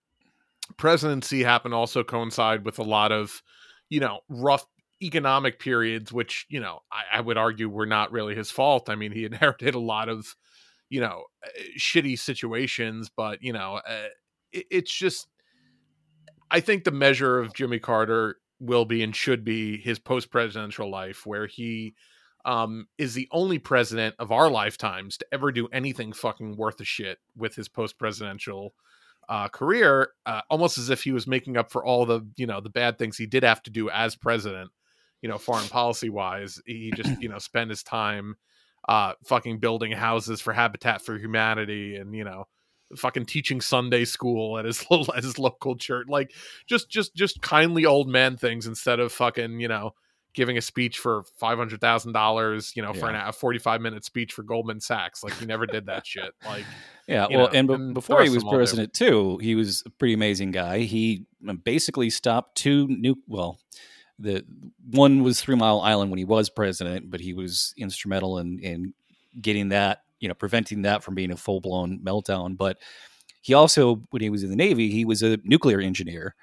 [0.77, 3.41] presidency happened also coincide with a lot of,
[3.89, 4.65] you know, rough
[5.01, 8.89] economic periods, which you know I, I would argue were not really his fault.
[8.89, 10.35] I mean, he inherited a lot of,
[10.89, 14.07] you know, uh, shitty situations, but you know, uh,
[14.51, 15.27] it, it's just.
[16.49, 20.89] I think the measure of Jimmy Carter will be and should be his post presidential
[20.89, 21.93] life, where he
[22.45, 26.85] um, is the only president of our lifetimes to ever do anything fucking worth a
[26.85, 28.73] shit with his post presidential
[29.29, 32.61] uh, career, uh, almost as if he was making up for all the you know
[32.61, 34.71] the bad things he did have to do as president.
[35.21, 38.37] You know, foreign policy wise, he just you know spent his time
[38.87, 42.45] uh, fucking building houses for Habitat for Humanity and you know
[42.95, 46.33] fucking teaching Sunday school at his little at his local church, like
[46.67, 49.93] just just just kindly old man things instead of fucking you know
[50.33, 54.05] giving a speech for five hundred thousand dollars, you know, for an, a forty-five minute
[54.05, 55.23] speech for Goldman Sachs.
[55.23, 56.33] Like he never did that shit.
[56.45, 56.65] Like
[57.07, 58.57] Yeah, well, know, and, and before he was them all do.
[58.57, 60.79] president too, he was a pretty amazing guy.
[60.79, 61.25] He
[61.63, 63.15] basically stopped two new.
[63.27, 63.59] Well,
[64.19, 64.43] the
[64.91, 68.93] one was Three Mile Island when he was president, but he was instrumental in in
[69.41, 72.57] getting that, you know, preventing that from being a full blown meltdown.
[72.57, 72.77] But
[73.41, 76.35] he also, when he was in the Navy, he was a nuclear engineer,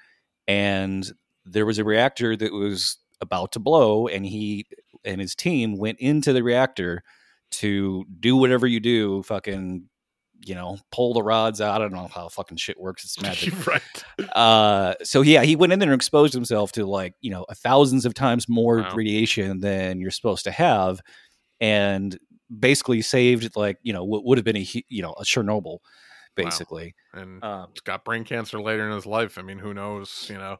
[0.47, 1.11] and
[1.45, 4.67] there was a reactor that was about to blow, and he
[5.03, 7.03] and his team went into the reactor
[7.51, 9.87] to do whatever you do, fucking
[10.43, 11.75] you know, pull the rods out.
[11.75, 13.03] I don't know how fucking shit works.
[13.03, 13.67] It's magic.
[13.67, 13.81] right.
[14.35, 18.05] uh, so yeah, he went in there and exposed himself to like you know thousands
[18.05, 18.93] of times more Wow.
[18.95, 21.01] radiation than you're supposed to have,
[21.59, 22.17] and
[22.59, 25.79] basically saved like you know what would have been a you know a Chernobyl,
[26.35, 26.93] basically.
[27.13, 29.37] And Um, got brain cancer later in his life.
[29.37, 30.27] I mean, who knows?
[30.29, 30.57] You know.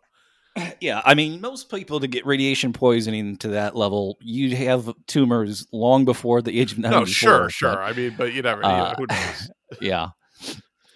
[0.80, 5.68] yeah, I mean, most people to get radiation poisoning to that level, you'd have tumors
[5.72, 6.98] long before the age of ninety.
[6.98, 7.82] No, sure, sure.
[7.82, 8.62] I mean, but you never.
[8.62, 9.50] you know, uh, who knows?
[9.82, 10.08] yeah.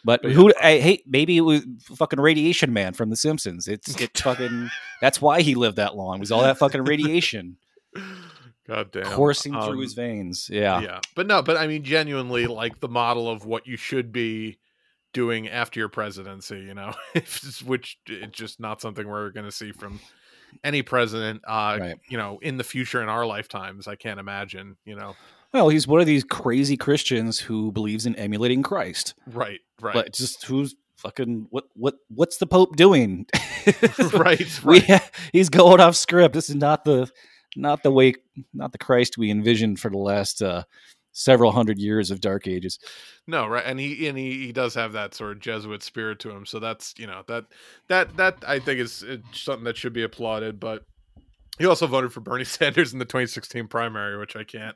[0.06, 0.36] But But yeah.
[0.36, 0.54] who?
[0.62, 1.04] I hate.
[1.08, 1.66] Maybe it was
[1.98, 3.68] fucking Radiation Man from The Simpsons.
[3.68, 4.70] It's it fucking.
[5.02, 6.20] That's why he lived that long.
[6.22, 7.58] Was all that fucking radiation
[8.68, 9.04] God damn.
[9.06, 10.48] coursing through Um, his veins?
[10.52, 10.80] Yeah.
[10.82, 14.60] yeah but no but i mean genuinely like the model of what you should be
[15.14, 16.94] doing after your presidency you know
[17.66, 20.00] which it's just not something we're going to see from
[20.64, 21.96] any president uh Right.
[22.10, 25.16] you know in the future in our lifetimes i can't imagine you know
[25.54, 29.16] Well, he's one of these crazy Christians who believes in emulating Christ.
[29.26, 31.64] right right But just who's fucking what?
[31.74, 31.96] What?
[32.10, 33.26] What's the Pope doing?
[34.14, 35.02] right we, right
[35.34, 36.34] he's going off script.
[36.36, 37.10] This is not the
[37.56, 38.14] not the way
[38.54, 40.64] not the Christ we envisioned for the last uh,
[41.12, 42.80] several hundred years of Dark Ages.
[43.28, 46.30] no right and he and he, he does have that sort of jesuit spirit to
[46.30, 47.46] him so that's you know that
[47.88, 50.84] that that i think is uh, something that should be applauded but
[51.58, 54.76] he also voted for bernie sanders in the 2016 primary which i can't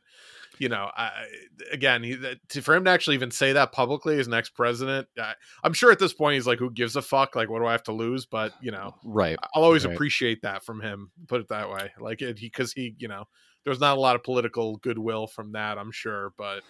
[0.59, 1.25] you know I,
[1.71, 5.07] again he, that- to, for him to actually even say that publicly as next president
[5.19, 7.65] I, i'm sure at this point he's like who gives a fuck like what do
[7.65, 9.37] i have to lose but you know Right.
[9.55, 9.93] i'll always Right.
[9.95, 13.25] appreciate that from him put it that way like it he because he, you know
[13.65, 16.62] there's not a lot of political goodwill from that i'm sure but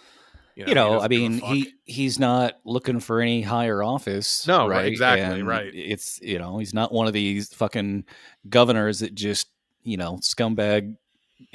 [0.56, 4.48] you know, you know, I mean, he he's not looking for any higher office.
[4.48, 5.72] No, right, exactly, And right.
[5.74, 8.06] It's you know, he's not one of these fucking
[8.48, 9.48] governors that just
[9.82, 10.96] you know scumbag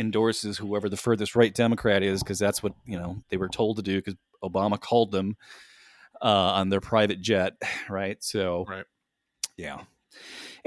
[0.01, 3.77] endorses whoever the furthest right Democrat is because that's what you know they were told
[3.77, 5.37] to do because Obama called them
[6.21, 7.55] uh, on their private jet,
[7.89, 8.23] right?
[8.23, 8.85] So, Right.
[9.57, 9.83] yeah.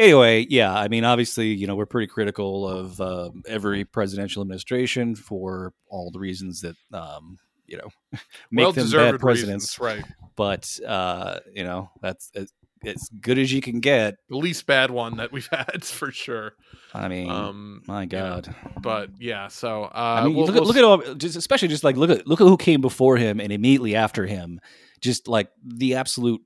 [0.01, 5.15] Anyway, yeah, I mean, obviously, you know, we're pretty critical of uh, every presidential administration
[5.15, 7.37] for all the reasons that, um,
[7.67, 7.89] you know,
[8.51, 12.45] make them bad presidents reasons, right but uh, you know that's uh,
[12.83, 14.15] as good as you can get.
[14.29, 16.53] The least bad one that we've had for sure.
[16.95, 18.55] I mean, Um, my you know, God.
[18.81, 21.67] but yeah, so uh, I mean, we'll- look, at, we'll look at all, just especially
[21.67, 24.59] just like look at look at who came before him and immediately after him,
[24.99, 26.41] just like the absolute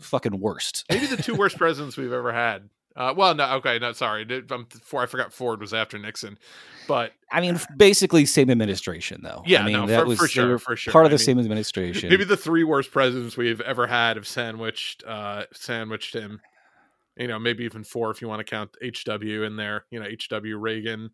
[0.00, 0.84] fucking worst.
[0.88, 2.68] maybe the two worst presidents we've ever had.
[2.94, 4.26] Uh, well, no, okay, no, sorry.
[4.50, 6.38] I'm, for, I forgot Ford was after Nixon,
[6.86, 9.42] but I mean, basically same administration though.
[9.46, 10.92] Yeah, I mean, no, that for- was for sure, for sure.
[10.92, 12.10] part of I the mean, same administration.
[12.10, 16.40] maybe the three worst presidents we've ever had have sandwiched uh, sandwiched him.
[17.16, 19.84] You know, maybe even four if you want to count HW in there.
[19.90, 21.10] You know, HW Reagan,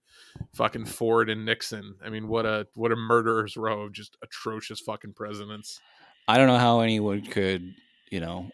[0.54, 1.96] fucking Ford and Nixon.
[2.04, 5.80] I mean, what a what a murderer's row of just atrocious fucking presidents.
[6.28, 7.74] I don't know how anyone could,
[8.10, 8.50] you know,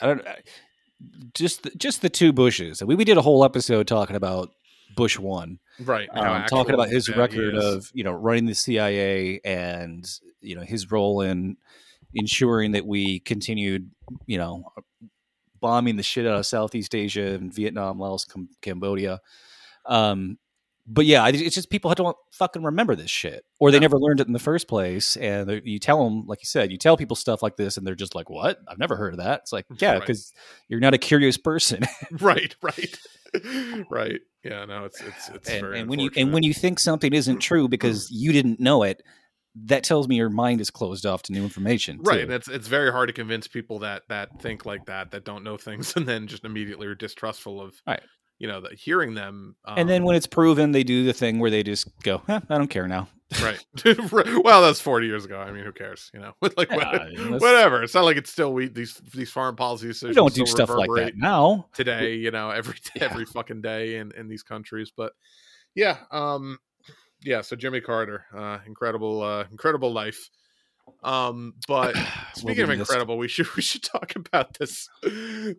[0.00, 0.24] I don't
[1.34, 2.82] just the, just the two Bushes.
[2.82, 4.50] We we did a whole episode talking about
[4.96, 6.08] Bush one, Right.
[6.12, 10.08] um, talking about his he record of you know running the CIA and
[10.40, 11.56] you know his role in
[12.14, 13.90] ensuring that we continued,
[14.26, 14.72] you know,
[15.60, 19.20] bombing the shit out of Southeast Asia and Vietnam, Laos, Cam- Cambodia.
[19.84, 20.38] Um,
[20.86, 23.82] but yeah, it's just people don't fucking remember this shit, or they No.
[23.82, 25.16] never learned it in the first place.
[25.16, 27.94] And you tell them, like you said, you tell people stuff like this, and they're
[27.94, 28.60] just like, "What?
[28.68, 30.00] I've never heard of that." It's like, yeah, Right.
[30.00, 30.32] because
[30.68, 31.82] you're not a curious person.
[32.20, 32.98] right, right,
[33.90, 34.20] right.
[34.44, 37.12] Yeah, no, it's it's it's and, very and when you and when you think something
[37.12, 39.02] isn't true because you didn't know it,
[39.64, 41.98] that tells me your mind is closed off to new information.
[42.02, 42.22] right too.
[42.24, 45.42] and it's it's very hard to convince people that that think like that that don't
[45.42, 48.02] know things and then just immediately are distrustful of Right.
[48.38, 51.50] You know hearing them um, and then when it's proven, they do the thing where
[51.50, 53.08] they just go, "Huh, "I don't care now."
[53.42, 53.58] right.
[54.44, 55.38] Well that's 40 years ago.
[55.40, 56.32] I mean who cares you know?
[56.56, 57.82] Like Yeah, what- I mean, whatever.
[57.82, 60.70] It's not like it's still we these these foreign policy We decisions don't do stuff
[60.70, 61.66] like that now.
[61.74, 63.04] today you know every Yeah.
[63.10, 64.92] every fucking day in in these countries.
[64.96, 65.12] But
[65.74, 66.58] yeah um
[67.22, 70.30] yeah so jimmy carter uh incredible uh incredible life
[71.02, 71.96] um but
[72.34, 72.90] Speaking of be missed.
[72.90, 74.88] incredible, we should we should talk about this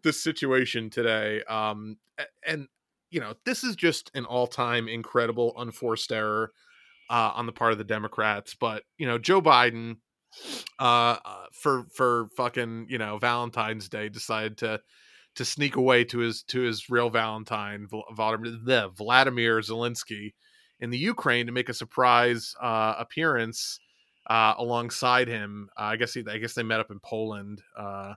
[0.03, 1.43] this situation today.
[1.43, 1.97] Um,
[2.45, 2.67] and
[3.09, 6.51] you know, this is just an all time incredible unforced error
[7.09, 8.55] uh, on the part of the Democrats.
[8.59, 9.97] But you know, Joe Biden,
[10.79, 14.81] uh, uh, for for fucking you know Valentine's Day, decided to
[15.35, 20.33] to sneak away to his to his real Valentine, Vladimir, the Vladimir Zelensky,
[20.79, 23.79] in the Ukraine to make a surprise uh, appearance
[24.29, 25.69] uh, alongside him.
[25.77, 28.13] Uh, I guess he, I guess they met up in Poland, uh,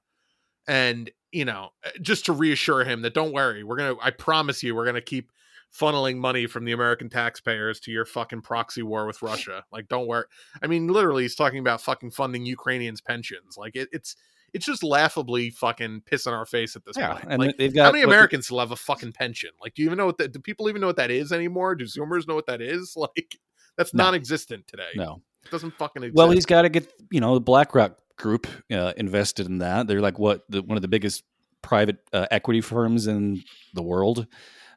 [0.67, 3.95] and you know, uh, just to reassure him that don't worry, we're gonna.
[4.03, 5.31] I promise you, we're gonna keep
[5.73, 9.65] funneling money from the American taxpayers to your fucking proxy war with Russia.
[9.73, 10.25] Like, don't worry.
[10.63, 13.57] I mean, literally, he's talking about fucking funding Ukrainians' pensions.
[13.57, 14.17] Like, it, it's
[14.53, 17.27] it's just laughably fucking piss in our face at this Yeah, point.
[17.29, 19.51] and like, they've got how many Americans still have a fucking pension?
[19.63, 20.33] Like, do you even know what that?
[20.33, 21.77] Do people even know what that is anymore?
[21.77, 22.97] Do Zoomers know what that is?
[22.97, 23.39] Like,
[23.77, 24.05] that's No.
[24.05, 24.91] non-existent today.
[24.97, 25.23] No.
[25.45, 26.17] It doesn't fucking exist.
[26.17, 29.87] Well, he's got to get you know the BlackRock group uh, invested in that.
[29.87, 31.25] They're like what the, one of the biggest
[31.63, 33.43] private uh, equity firms in
[33.75, 34.27] the world.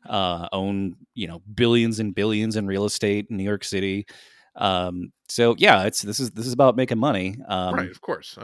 [0.08, 4.06] Uh, own you know billions and billions in real estate in New York City.
[4.56, 7.38] Um, so yeah, it's this is this is about making money.
[7.48, 8.38] Um, right, of course.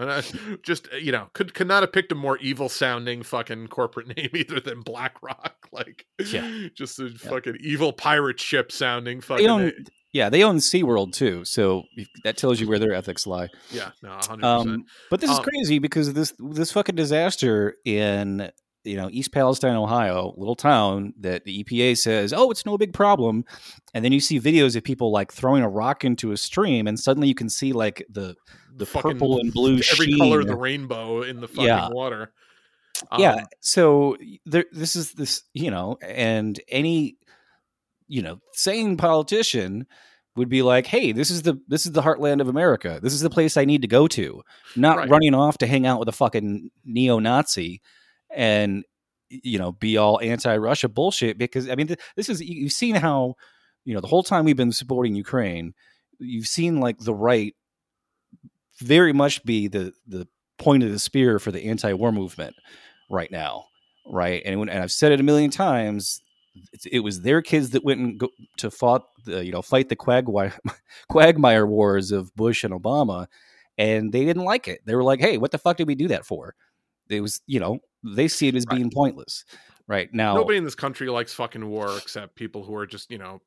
[0.63, 4.07] Just uh, you know, could could not have picked a more evil sounding fucking corporate
[4.17, 5.67] name either than BlackRock.
[5.71, 6.67] Like, Yeah.
[6.73, 9.45] just a fucking evil pirate ship sounding fucking.
[9.45, 9.71] name.
[10.13, 11.45] Yeah, they own SeaWorld too.
[11.45, 11.83] So
[12.23, 13.49] that tells you where their ethics lie.
[13.71, 14.43] Yeah, no, hundred percent.
[14.43, 18.51] Um, but this is Um, crazy because this this fucking disaster in
[18.85, 22.93] you know East Palestine, Ohio, little town that the EPA says, oh, it's no big
[22.93, 23.43] problem,
[23.93, 26.99] and then you see videos of people like throwing a rock into a stream, and
[26.99, 28.35] suddenly you can see like the
[28.75, 30.17] the Fucking purple and blue every sheen.
[30.17, 31.89] color of the rainbow in the fucking Yeah.
[31.89, 32.31] water.
[33.17, 37.17] yeah, Um, so there, this is this you know, and any
[38.09, 39.87] you know sane politician
[40.35, 42.99] would be like, hey, this is the this is the heartland of America.
[43.01, 44.41] This is the place I need to go to,
[44.75, 45.09] not Right.
[45.09, 47.81] running off to hang out with a fucking neo-Nazi
[48.35, 48.83] and
[49.29, 51.37] you know be all anti-Russia bullshit.
[51.37, 53.35] Because I mean, th- this is you- you've seen how
[53.85, 55.73] you know the whole time we've been supporting Ukraine,
[56.19, 57.55] you've seen like the right
[58.79, 62.55] very much be the the point of the spear for the anti-war movement
[63.09, 63.65] right now,
[64.05, 64.41] right?
[64.45, 66.21] And when, and I've said it a million times,
[66.73, 69.89] it, it was their kids that went and go, to fought the you know fight
[69.89, 70.53] the quagmire,
[71.09, 73.27] quagmire wars of Bush and Obama,
[73.77, 74.81] and they didn't like it.
[74.85, 76.55] They were like, "Hey, what the fuck did we do that for?"
[77.09, 78.77] It was you know they see it as Right.
[78.77, 79.45] being pointless,
[79.89, 80.35] right now.
[80.35, 83.41] Nobody in this country likes fucking war except people who are just, you know,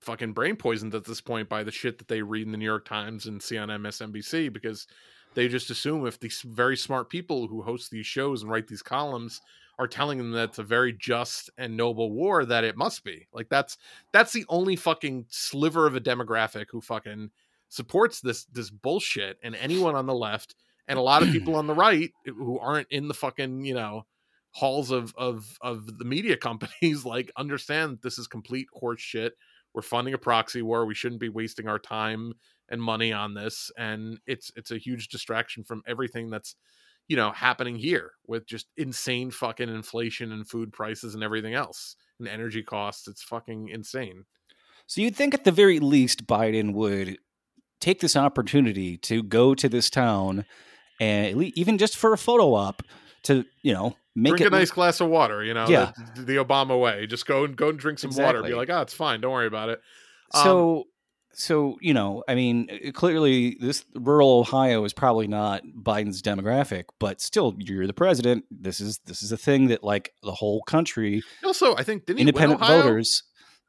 [0.00, 2.64] fucking brain poisoned at this point by the shit that they read in the New
[2.64, 4.86] York Times and see on MSNBC because
[5.34, 8.82] they just assume if these very smart people who host these shows and write these
[8.82, 9.40] columns
[9.78, 13.26] are telling them that it's a very just and noble war that it must be.
[13.32, 13.78] Like that's
[14.12, 17.30] that's the only fucking sliver of a demographic who fucking
[17.68, 20.54] supports this this bullshit and anyone on the left
[20.88, 23.74] and a lot of people on the right eh, who aren't in the fucking you
[23.74, 24.04] know
[24.52, 29.34] halls of of of the media companies like understand this is complete horse shit
[29.74, 32.32] we're funding a proxy war we shouldn't be wasting our time
[32.70, 36.56] and money on this and it's it's a huge distraction from everything that's
[37.08, 41.96] you know happening here with just insane fucking inflation and food prices and everything else
[42.18, 44.24] and energy costs it's fucking insane.
[44.86, 47.18] So you'd think at the very least Biden would
[47.80, 50.44] take this opportunity to go to this town
[51.00, 52.82] and even just for a photo op
[53.24, 55.92] to, you know, make drink it a nice glass of water you know Yeah.
[56.16, 57.06] the, the obama way.
[57.06, 58.42] Just go and go and drink some water.
[58.42, 59.20] Be like oh it's fine.
[59.20, 59.80] Don't worry about it.
[60.34, 60.84] Um, So
[61.32, 66.84] so, you know, I mean, uh, clearly this rural Ohio is probably not Biden's demographic,
[66.98, 68.44] but still you're the president.
[68.50, 72.18] This is this is a thing that like the whole country also i think didn't
[72.18, 72.82] he independent win Ohio?
[72.82, 73.22] voters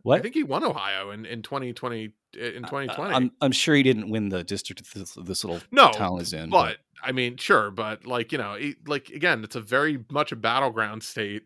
[0.10, 2.04] i think he won ohio in in 2020
[2.38, 6.20] in 2020 I'm I'm sure he didn't win the district this, this little no town
[6.22, 6.50] is in.
[6.50, 10.32] but I mean, sure, but like you know, it, like again, it's a very much
[10.32, 11.44] a battleground state.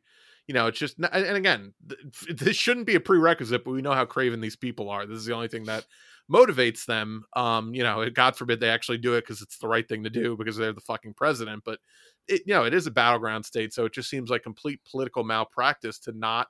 [0.47, 3.93] You know, it's just and again, th- this shouldn't be a prerequisite, but we know
[3.93, 5.05] how craven these people are.
[5.05, 5.85] This is the only thing that
[6.31, 7.23] motivates them.
[7.35, 10.09] Um, you know, God forbid they actually do it because it's the right thing to
[10.09, 11.63] do because they're the fucking president.
[11.63, 11.79] But
[12.27, 15.23] it, you know, it is a battleground state, so it just seems like complete political
[15.23, 16.47] malpractice to not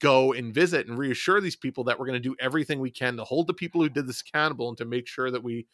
[0.00, 3.16] go and visit and reassure these people that we're going to do everything we can
[3.16, 5.66] to hold the people who did this accountable and to make sure that we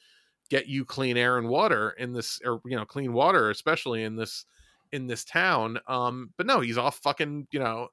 [0.50, 4.16] get you clean air and water in this or you know clean water especially in
[4.16, 4.44] this
[4.92, 7.88] in this town um but no he's off fucking you know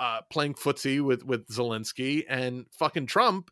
[0.00, 3.50] uh playing footsie with with Zelensky and fucking Trump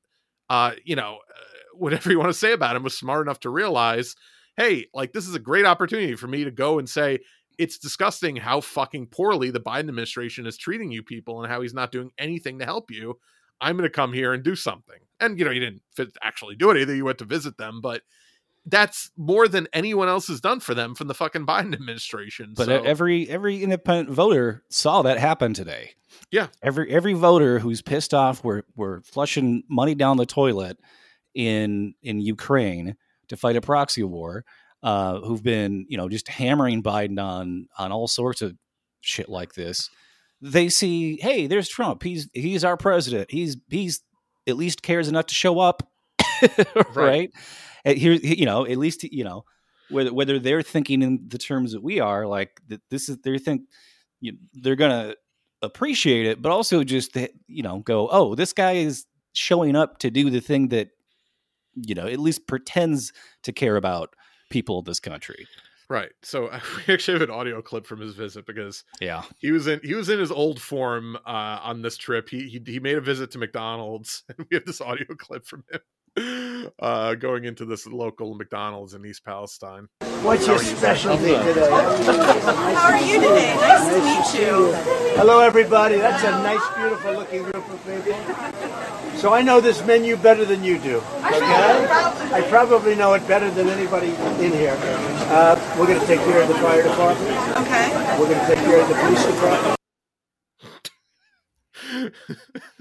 [0.51, 3.51] uh you know uh, whatever you want to say about him was smart enough to
[3.51, 4.15] realize
[4.57, 7.19] hey like this is a great opportunity for me to go and say
[7.57, 11.75] it's disgusting how fucking poorly the Biden administration is treating you people and how he's
[11.75, 13.17] not doing anything to help you
[13.61, 14.99] I'm going to come here and do something.
[15.21, 15.83] And you know, he didn't
[16.23, 16.95] actually do it either.
[16.95, 18.03] You went to visit them, but
[18.67, 22.55] that's more than anyone else has done for them from the fucking Biden administration.
[22.57, 25.93] But so, every every independent voter saw that happen today.
[26.31, 26.49] Yeah.
[26.63, 30.79] Every every voter who's pissed off we're we're flushing money down the toilet
[31.35, 32.97] in in Ukraine
[33.29, 34.45] to fight a proxy war,
[34.83, 38.55] uh, who've been, you know, just hammering Biden on on all sorts of
[39.01, 39.91] shit like this.
[40.41, 42.03] They see, hey, there's Trump.
[42.03, 43.31] He's he's our president.
[43.31, 44.03] He's he's
[44.47, 45.89] at least cares enough to show up.
[46.95, 47.31] right?
[47.31, 47.33] And
[47.85, 49.45] here you know, at least you know,
[49.91, 53.39] whether whether they're thinking in the terms that we are, like that this is they
[53.39, 53.63] think
[54.21, 55.15] you, they're gonna
[55.63, 57.17] appreciate it, but also just
[57.47, 60.91] you know go, oh, this guy is showing up to do the thing that
[61.75, 63.13] you know at least pretends
[63.43, 64.15] to care about
[64.51, 65.47] people of this country.
[65.89, 66.13] right.
[66.23, 66.51] So
[66.87, 69.95] we actually have an audio clip from his visit because Yeah, he was in he
[69.95, 72.29] was in his old form uh, on this trip.
[72.31, 75.65] He, he he made a visit to McDonald's, and we have this audio clip from
[75.71, 75.81] him
[76.79, 79.89] uh, going into this local McDonald's in East Palestine.
[80.23, 81.71] What's your specialty today?
[81.71, 83.55] How are you today?
[83.57, 84.73] Nice to meet you.
[85.17, 85.97] Hello, everybody.
[85.97, 89.19] That's a nice, beautiful looking group of people.
[89.19, 90.97] So I know this menu better than you do.
[90.99, 91.85] Okay?
[92.33, 94.09] I probably know it better than anybody
[94.45, 94.77] in here.
[94.81, 97.31] Uh, we're going to take care of the fire department.
[97.59, 98.19] Okay.
[98.19, 99.77] We're going to take care of the police department.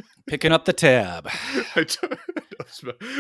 [0.28, 1.30] picking up the tab.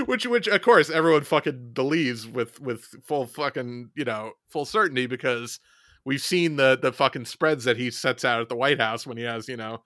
[0.06, 5.06] Which which of course everyone fucking believes with with full fucking you know full certainty
[5.08, 5.60] because
[6.06, 9.18] we've seen the the fucking spreads that he sets out at the White House when
[9.18, 9.82] he has you know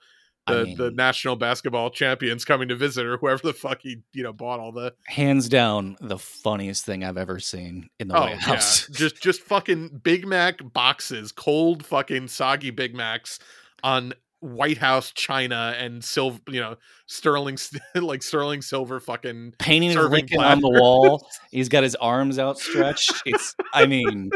[0.46, 3.98] I the mean- the national basketball champions coming to visit or whoever the fuck he
[4.14, 8.18] you know bought all the Hands down, the funniest thing I've ever seen in the
[8.18, 8.88] oh White yeah House.
[8.90, 13.40] just just fucking Big Mac boxes cold fucking soggy Big Macs
[13.84, 16.76] on White House china and silver you know
[17.08, 17.58] sterling
[17.96, 21.28] like sterling silver fucking Painting Lincoln on the wall.
[21.52, 23.24] He's got his arms outstretched.
[23.26, 24.30] It's, I mean,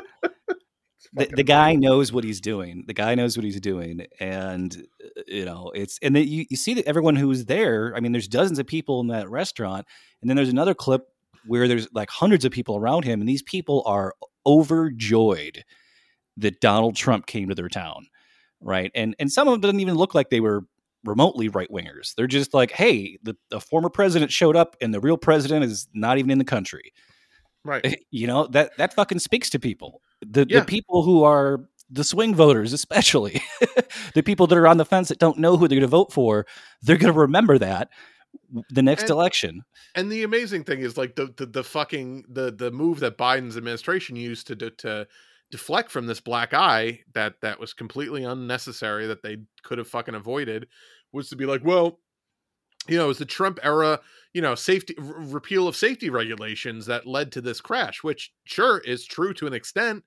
[1.14, 2.86] the, the guy knows what he's doing.
[2.88, 6.58] The guy knows what he's doing, and uh, you know it's and then you, you
[6.58, 7.94] see that everyone who's there.
[7.96, 9.86] I mean, there's dozens of people in that restaurant,
[10.22, 11.08] and then there's another clip
[11.46, 14.14] where there's like hundreds of people around him, and these people are
[14.46, 15.64] overjoyed
[16.38, 18.08] that Donald Trump came to their town,
[18.62, 18.92] right?
[18.96, 20.64] And and some of them doesn't even look like they were
[21.04, 22.14] remotely right wingers.
[22.16, 25.88] They're just like, hey, the, the former president showed up, and the real president is
[25.94, 26.94] not even in the country
[27.64, 30.62] right you know that that fucking speaks to people the Yeah.
[30.62, 31.60] the people who are
[31.92, 33.40] the swing voters especially
[34.16, 36.12] the people that are on the fence that don't know who they're going to vote
[36.12, 36.48] for
[36.82, 37.90] they're going to remember that
[38.72, 39.62] the next And- election
[39.94, 43.56] And the amazing thing is like the the, the fucking the the move that Biden's
[43.58, 45.08] administration used to to
[45.52, 50.16] deflect from this black eye that that was completely unnecessary that they could have fucking
[50.16, 50.68] avoided
[51.12, 52.00] was to be like, well,
[52.88, 54.00] you know, it was the Trump era,
[54.34, 58.80] you know, safety r- repeal of safety regulations that led to this crash, which sure
[58.80, 60.04] is true to an extent,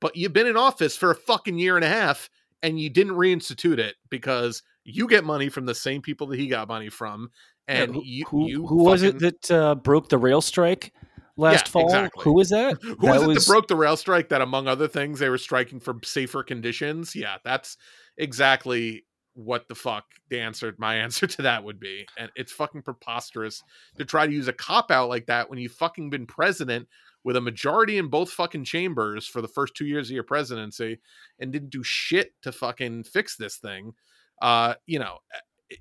[0.00, 2.28] but you've been in office for a fucking year and a half
[2.62, 6.48] and you didn't reinstitute it because you get money from the same people that he
[6.48, 7.30] got money from.
[7.68, 10.92] And who you, who, you who was it that uh, broke the rail strike
[11.38, 11.84] last Yeah, fall?
[11.84, 12.24] exactly.
[12.24, 12.78] Who was that?
[12.82, 15.38] Who that was it that broke the rail strike that, among other things, they were
[15.38, 17.16] striking for safer conditions?
[17.16, 17.76] Yeah, that's
[18.18, 22.06] exactly what the fuck the answer, my answer to that would be.
[22.18, 23.62] And it's fucking preposterous
[23.96, 26.88] to try to use a cop out like that when you've fucking been president
[27.24, 30.98] with a majority in both fucking chambers for the first two years of your presidency
[31.38, 33.92] and didn't do shit to fucking fix this thing.
[34.40, 35.18] Uh, you know,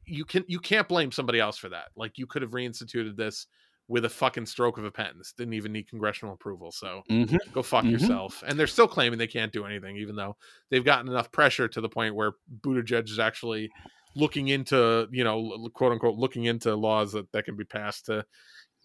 [0.06, 1.90] you can you can't blame somebody else for that.
[1.96, 3.48] Like you could have reinstituted this
[3.88, 5.14] with a fucking stroke of a pen.
[5.18, 6.72] This didn't even need congressional approval.
[6.72, 7.38] So Mhm.
[7.54, 7.92] go fuck Mhm.
[7.92, 8.44] yourself.
[8.46, 10.36] And they're still claiming they can't do anything, even though
[10.70, 13.72] they've gotten enough pressure to the point where Buttigieg is actually
[14.16, 18.26] looking into, you know, quote unquote, looking into laws that, that can be passed to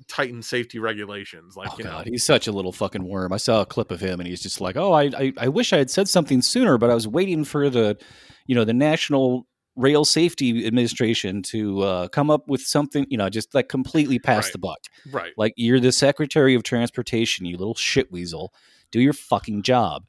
[0.09, 1.57] tighten safety regulations.
[1.57, 3.33] Like, Oh you know, god, he's such a little fucking worm.
[3.33, 5.73] I saw a clip of him, and he's just like, "Oh, I, I, I wish
[5.73, 7.97] I had said something sooner, but I was waiting for the,
[8.47, 9.47] you know, the National
[9.77, 14.45] Rail Safety Administration to uh, come up with something, you know, just like completely pass
[14.47, 14.53] Right.
[14.53, 14.79] the buck.
[15.11, 15.33] right.
[15.37, 18.53] Like you're the Secretary of Transportation, you little shit weasel
[18.91, 20.05] Do your fucking job."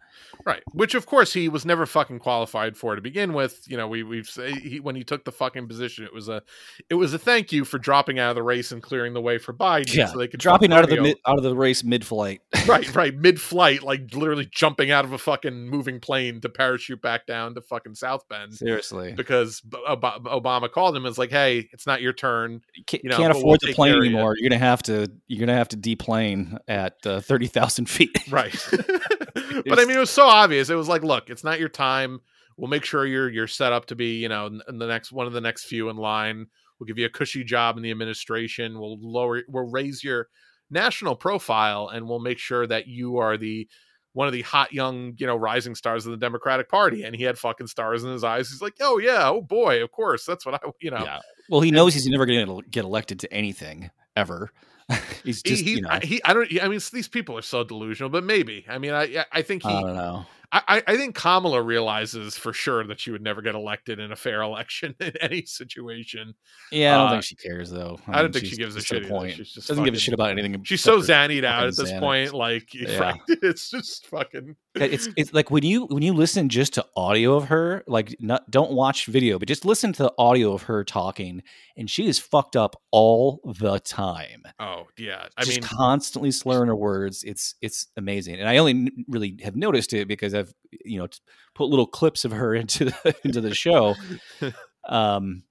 [0.46, 3.64] Right, which of course he was never fucking qualified for to begin with.
[3.68, 6.42] You know, we we've say he, when he took the fucking position, it was a
[6.90, 9.38] it was a thank you for dropping out of the race and clearing the way
[9.38, 9.94] for Biden.
[9.94, 12.42] Yeah, so they could dropping out of the mid, out of the race mid-flight.
[12.68, 17.02] right, right, mid flight, like literally jumping out of a fucking moving plane to parachute
[17.02, 21.32] back down to fucking South Bend Seriously, because Ob- Obama called him and was like,
[21.32, 23.94] "Hey, it's not your turn." you can't, you know, can't but we'll afford the plane
[23.94, 24.10] of you.
[24.10, 24.36] anymore.
[24.38, 25.12] You're gonna have to.
[25.28, 28.18] You're gonna have to deplane at uh, thirty thousand feet.
[28.30, 28.54] Right.
[29.66, 30.70] but I mean, it was so obvious.
[30.70, 32.20] It was like, look, it's not your time.
[32.58, 35.28] We'll make sure you're you're set up to be, you know, in, the next one
[35.28, 36.48] of the next few in line.
[36.78, 38.78] We'll give you a cushy job in the administration.
[38.78, 40.28] We'll lower, we'll raise your
[40.70, 43.66] national profile, and we'll make sure that you are the
[44.12, 47.04] one of the hot young, you know, rising stars of the Democratic Party.
[47.04, 48.50] And he had fucking stars in his eyes.
[48.50, 51.02] He's like, oh yeah, oh boy, of course, that's what I, you know.
[51.02, 51.20] Yeah.
[51.50, 54.52] Well, he knows he's never going to get elected to anything ever.
[55.24, 56.50] he's He, just, he, you know, I, he, I don't.
[56.62, 58.66] I mean, these people are so delusional, but maybe.
[58.68, 60.26] I mean, I, I think he, I don't know.
[60.54, 64.12] I, I- I think Kamala realizes for sure that she would never get elected in
[64.12, 66.36] a fair election in any situation.
[66.72, 68.00] Yeah, I don't Uh, think she cares though.
[68.08, 69.34] I don't mean, think she gives a just to the shit point.
[69.36, 70.64] She's just doesn't give a shit about anything.
[70.64, 72.00] She's so zannied out at this Xanax.
[72.00, 72.34] point.
[72.34, 72.98] Like, Yeah.
[73.00, 74.56] right, it's just fucking.
[74.76, 78.50] it's it's like when you when you listen just to audio of her, like not
[78.52, 81.42] don't watch video, but just listen to the audio of her talking,
[81.78, 84.44] and she is fucked up all the time.
[84.60, 87.24] Oh yeah, I just mean, constantly slurring her words.
[87.24, 90.43] It's it's amazing, and I only really have noticed it because I've
[90.84, 91.08] you know
[91.54, 93.96] put little clips of her into the, into the show.
[94.86, 95.44] Um,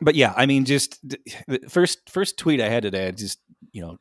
[0.00, 0.98] but yeah, I mean, just
[1.68, 3.40] first first tweet I had today, I just
[3.72, 3.98] you know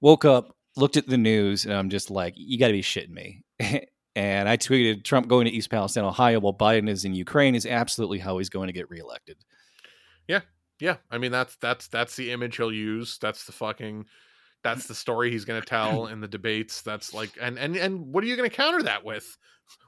[0.00, 3.10] woke up, looked at the news, and I'm just like, you got to be shitting
[3.10, 3.42] me.
[4.16, 7.66] and I tweeted, Trump going to East Palestine, Ohio, while Biden is in Ukraine, is
[7.66, 9.36] absolutely how he's going to get reelected.
[10.28, 10.40] Yeah,
[10.80, 13.18] yeah, I mean that's that's that's the image he'll use.
[13.18, 14.06] That's the fucking.
[14.66, 16.82] That's the story he's going to tell in the debates.
[16.82, 19.38] That's like, and and and what are you going to counter that with?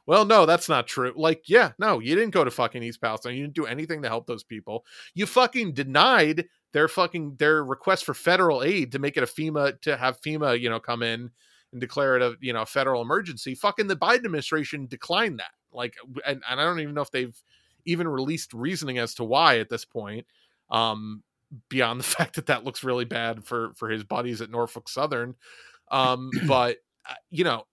[0.07, 1.13] Well, no, that's not true.
[1.17, 3.35] Like, yeah, no, you didn't go to fucking East Palestine.
[3.35, 4.85] You didn't do anything to help those people.
[5.15, 9.81] You fucking denied their fucking their request for federal aid to make it a FEMA
[9.83, 11.31] to have FEMA, you know, come in
[11.73, 13.57] and declare it a you know a federal emergency.
[13.57, 15.51] Fucking the Biden administration declined that.
[15.73, 17.37] Like, and, and I don't even know if they've
[17.85, 20.25] even released reasoning as to why at this point.
[20.71, 21.25] Um,
[21.69, 25.35] beyond the fact that that looks really bad for for his buddies at Norfolk Southern.
[25.91, 26.77] Um, but
[27.09, 27.65] uh, you know,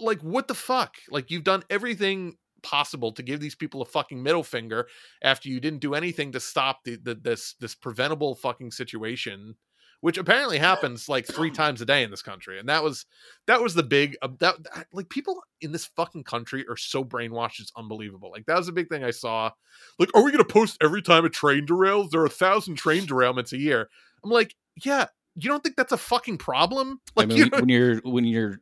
[0.00, 0.96] like what the fuck?
[1.08, 4.88] Like you've done everything possible to give these people a fucking middle finger
[5.22, 9.54] after you didn't do anything to stop the, the this this preventable fucking situation
[10.00, 13.04] which apparently happens like three times a day in this country and that was
[13.46, 14.54] that was the big uh, that
[14.92, 18.30] like people in this fucking country are so brainwashed it's unbelievable.
[18.30, 19.50] Like that was a big thing i saw.
[19.98, 22.10] Like are we going to post every time a train derails?
[22.10, 23.88] There are a thousand train derailments a year.
[24.24, 27.00] I'm like yeah you don't think that's a fucking problem?
[27.16, 28.60] Like I mean, you when- when you're when you're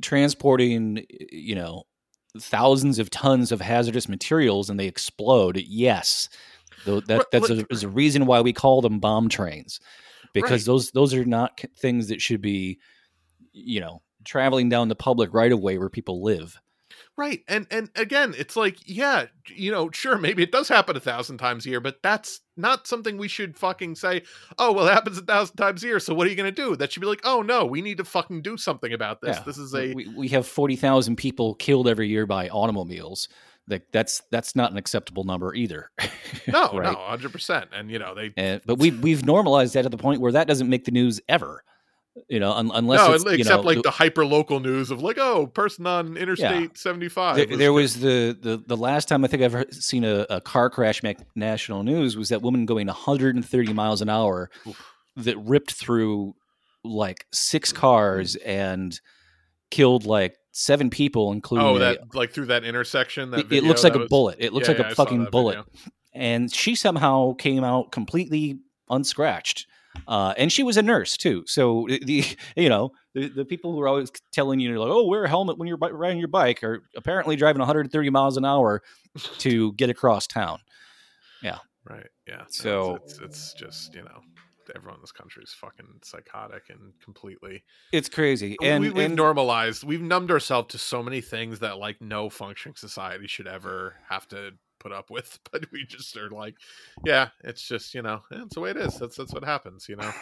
[0.00, 1.84] transporting, you know,
[2.38, 6.28] thousands of tons of hazardous materials and they explode, yes,
[6.84, 9.80] that that's a, is a reason why we call them bomb trains,
[10.32, 10.72] because Right.
[10.72, 12.78] those those are not things that should be,
[13.52, 16.58] you know, traveling down the public right away where people live.
[17.16, 17.42] Right.
[17.48, 21.38] And and again, it's like, yeah, you know, sure, maybe it does happen a thousand
[21.38, 24.22] times a year, but that's not something we should fucking say,
[24.56, 25.98] oh, well, it happens a thousand times a year.
[25.98, 26.76] So what are you gonna do?
[26.76, 29.36] That should be like, oh no, we need to fucking do something about this.
[29.36, 29.42] Yeah.
[29.42, 33.28] This is a we, we have forty thousand people killed every year by automobiles.
[33.68, 35.90] Like that's that's not an acceptable number either.
[36.48, 36.92] no, right?
[36.92, 37.68] no, hundred percent.
[37.72, 40.46] And you know, they And, but we we've normalized that to the point where that
[40.46, 41.62] doesn't make the news ever.
[42.28, 44.90] You know, un- unless no, it's, you except know, like the- the hyper local news
[44.90, 47.36] of like, oh, person on Interstate 75.
[47.36, 50.68] there, there was the, the the last time I think I've seen a, a car
[50.68, 54.50] crash make national news was that woman going 130 miles an hour
[55.16, 56.34] that ripped through
[56.82, 58.98] like six cars and
[59.70, 63.30] killed like seven people, including oh a- that like through that intersection.
[63.30, 64.36] That it, it looks like a was- bullet.
[64.40, 65.56] It looks Yeah, like yeah, a I fucking bullet.
[65.58, 65.66] video.
[66.14, 68.58] And she somehow came out completely
[68.90, 69.66] unscratched.
[70.06, 71.42] Uh, and she was a nurse too.
[71.46, 72.24] So the,
[72.56, 75.58] you know the, the people who are always telling you like, oh, wear a helmet
[75.58, 78.82] when you're riding your bike are apparently driving 130 miles an hour
[79.38, 80.58] to get across town.
[81.42, 81.58] Yeah.
[81.88, 82.06] Right.
[82.26, 82.36] Yeah.
[82.36, 84.20] no, it's- So- it's, it's just you know
[84.74, 88.56] everyone in this country is fucking psychotic and completely It's crazy.
[88.62, 92.30] And, we, we've and normalized we've numbed ourselves to so many things that like no
[92.30, 96.54] functioning society should ever have to put up with but we just are like
[97.04, 99.96] yeah it's just you know it's the way it is that's that's what happens you
[99.96, 100.12] know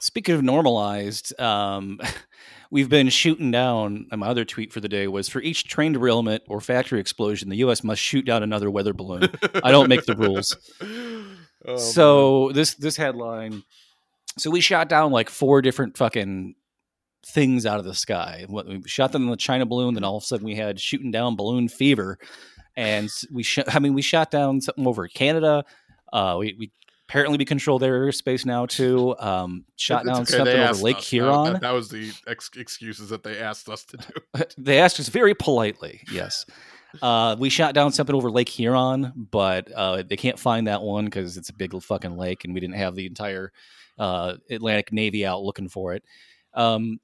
[0.00, 2.00] Speaking of normalized, um,
[2.70, 4.06] we've been shooting down.
[4.14, 7.56] My other tweet for the day was for each train derailment or factory explosion, the
[7.56, 7.84] U.S.
[7.84, 9.30] must shoot down another weather balloon.
[9.62, 10.56] I don't make the rules.
[11.66, 13.62] Oh, so this this headline.
[14.38, 16.54] So we shot down like four different fucking
[17.26, 18.46] things out of the sky.
[18.48, 21.10] We shot them in the China balloon, then all of a sudden we had shooting
[21.10, 22.18] down balloon fever,
[22.76, 25.64] and we sh- I mean we shot down something over Canada.
[26.12, 26.72] Uh, we, we
[27.08, 29.14] apparently we control their airspace now too.
[29.18, 31.08] Um, shot It's down okay, something over Lake us.
[31.08, 31.52] Huron.
[31.54, 35.08] that, that was the ex- excuses that they asked us to do they asked us
[35.08, 36.02] very politely.
[36.10, 36.44] Yes.
[37.02, 41.06] Uh, we shot down something over Lake Huron, but uh, they can't find that one
[41.06, 43.52] because it's a big fucking lake, and we didn't have the entire
[43.98, 46.04] uh, Atlantic Navy out looking for it.
[46.54, 47.00] Um,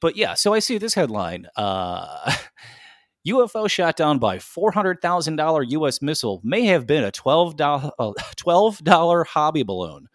[0.00, 2.32] but yeah, so I see this headline: uh,
[3.26, 6.00] UFO shot down by four hundred thousand dollar U.S.
[6.00, 7.90] missile may have been a twelve dollar
[8.36, 10.08] twelve dollar hobby balloon.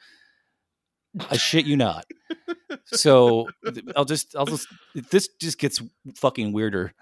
[1.29, 2.05] I shit you not.
[2.85, 3.47] So
[3.95, 4.67] I'll just I'll just
[5.11, 5.81] this just gets
[6.15, 6.93] fucking weirder.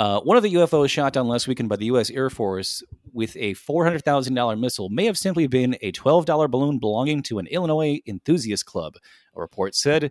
[0.00, 2.08] Uh, one of the UFOs shot down last weekend by the U.S.
[2.08, 2.82] Air Force
[3.12, 8.00] with a $400,000 missile may have simply been a $12 balloon belonging to an Illinois
[8.06, 8.94] enthusiast club,
[9.36, 10.10] a report said.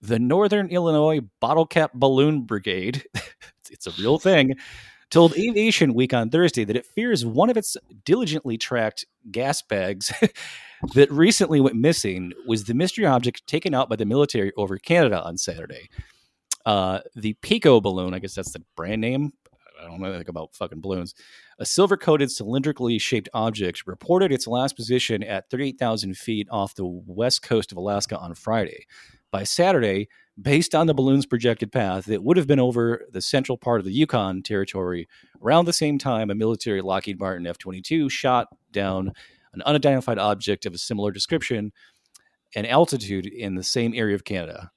[0.00, 3.04] The Northern Illinois Bottle Cap Balloon Brigade,
[3.72, 4.54] it's a real thing,
[5.10, 10.12] told Aviation Week on Thursday that it fears one of its diligently tracked gas bags
[10.94, 15.20] that recently went missing was the mystery object taken out by the military over Canada
[15.24, 15.90] on Saturday.
[16.66, 19.32] Uh, the Pico balloon, I guess that's the brand name.
[19.80, 21.14] I don't know anything about fucking balloons.
[21.58, 26.84] A silver coated cylindrically shaped object reported its last position at 38,000 feet off the
[26.84, 28.86] west coast of Alaska on Friday.
[29.30, 30.08] By Saturday,
[30.40, 33.84] based on the balloon's projected path, it would have been over the central part of
[33.84, 35.08] the Yukon territory
[35.42, 39.12] around the same time a military Lockheed Martin F 22 shot down
[39.52, 41.72] an unidentified object of a similar description
[42.54, 44.70] and altitude in the same area of Canada.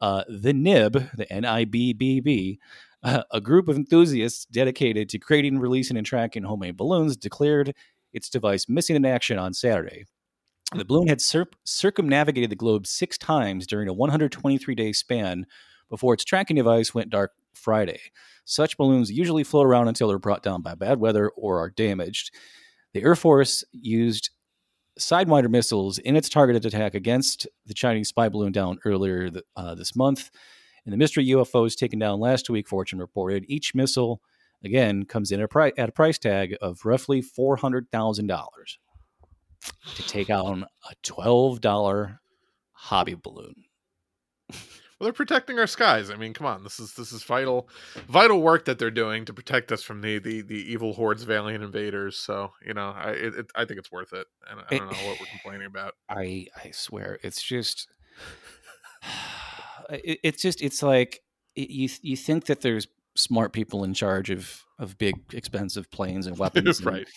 [0.00, 2.58] Uh, the NIB, the NIBBB,
[3.02, 7.74] uh, a group of enthusiasts dedicated to creating, releasing, and tracking homemade balloons, declared
[8.12, 10.04] its device missing in action on Saturday.
[10.74, 15.46] The balloon had cir- circumnavigated the globe six times during a 123 day span
[15.88, 18.00] before its tracking device went dark Friday.
[18.44, 22.34] Such balloons usually float around until they're brought down by bad weather or are damaged.
[22.92, 24.30] The Air Force used
[24.98, 29.74] Sidewinder missiles in its targeted attack against the Chinese spy balloon down earlier th- uh,
[29.74, 30.30] this month.
[30.84, 34.20] And the mystery UFOs taken down last week, Fortune reported, each missile,
[34.64, 38.46] again, comes in a pri- at a price tag of roughly $400,000
[39.94, 42.18] to take on a $12
[42.72, 43.64] hobby balloon.
[44.98, 46.10] Well, they're protecting our skies.
[46.10, 47.68] I mean, come on, this is this is vital,
[48.08, 51.30] vital work that they're doing to protect us from the the, the evil hordes of
[51.30, 52.16] alien invaders.
[52.16, 54.92] So you know, I it, it, I think it's worth it, and I don't eh,
[54.92, 55.94] know what we're complaining about.
[56.08, 57.86] I I swear it's just
[59.90, 61.20] it, it's just it's like
[61.54, 66.26] it, you you think that there's smart people in charge of of big expensive planes
[66.26, 67.08] and weapons and right?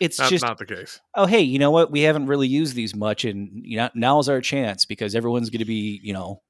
[0.00, 1.00] it's Not, just not the case.
[1.14, 4.28] oh hey you know what we haven't really used these much and you know now's
[4.28, 6.40] our chance because everyone's going to be you know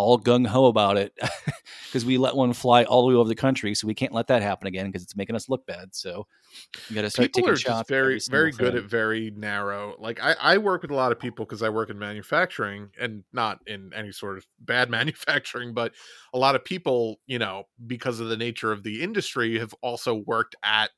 [0.00, 1.12] all gung ho about it
[1.86, 4.26] because we let one fly all the way over the country so we can't let
[4.26, 6.26] that happen again because it's making us look bad so
[6.88, 8.84] you got to start people taking are shots just very very good thing.
[8.84, 11.90] at very narrow like I, I work with a lot of people because i work
[11.90, 15.92] in manufacturing and not in any sort of bad manufacturing but
[16.32, 20.14] a lot of people you know because of the nature of the industry have also
[20.26, 20.90] worked at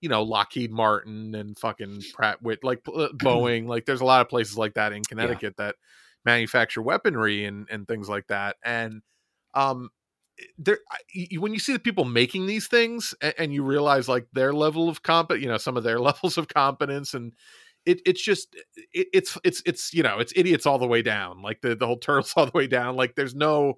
[0.00, 4.20] you know lockheed martin and fucking pratt whit like uh, boeing like there's a lot
[4.20, 5.74] of places like that in connecticut that
[6.28, 9.00] manufacture weaponry and and things like that and
[9.54, 9.88] um
[10.58, 10.78] there
[11.14, 14.52] you, when you see the people making these things and, and you realize like their
[14.52, 17.32] level of comp you know some of their levels of competence and
[17.86, 18.54] it, it's just
[18.92, 21.86] it, it's it's it's you know it's idiots all the way down like the the
[21.86, 23.74] whole turtles all the way down like there's no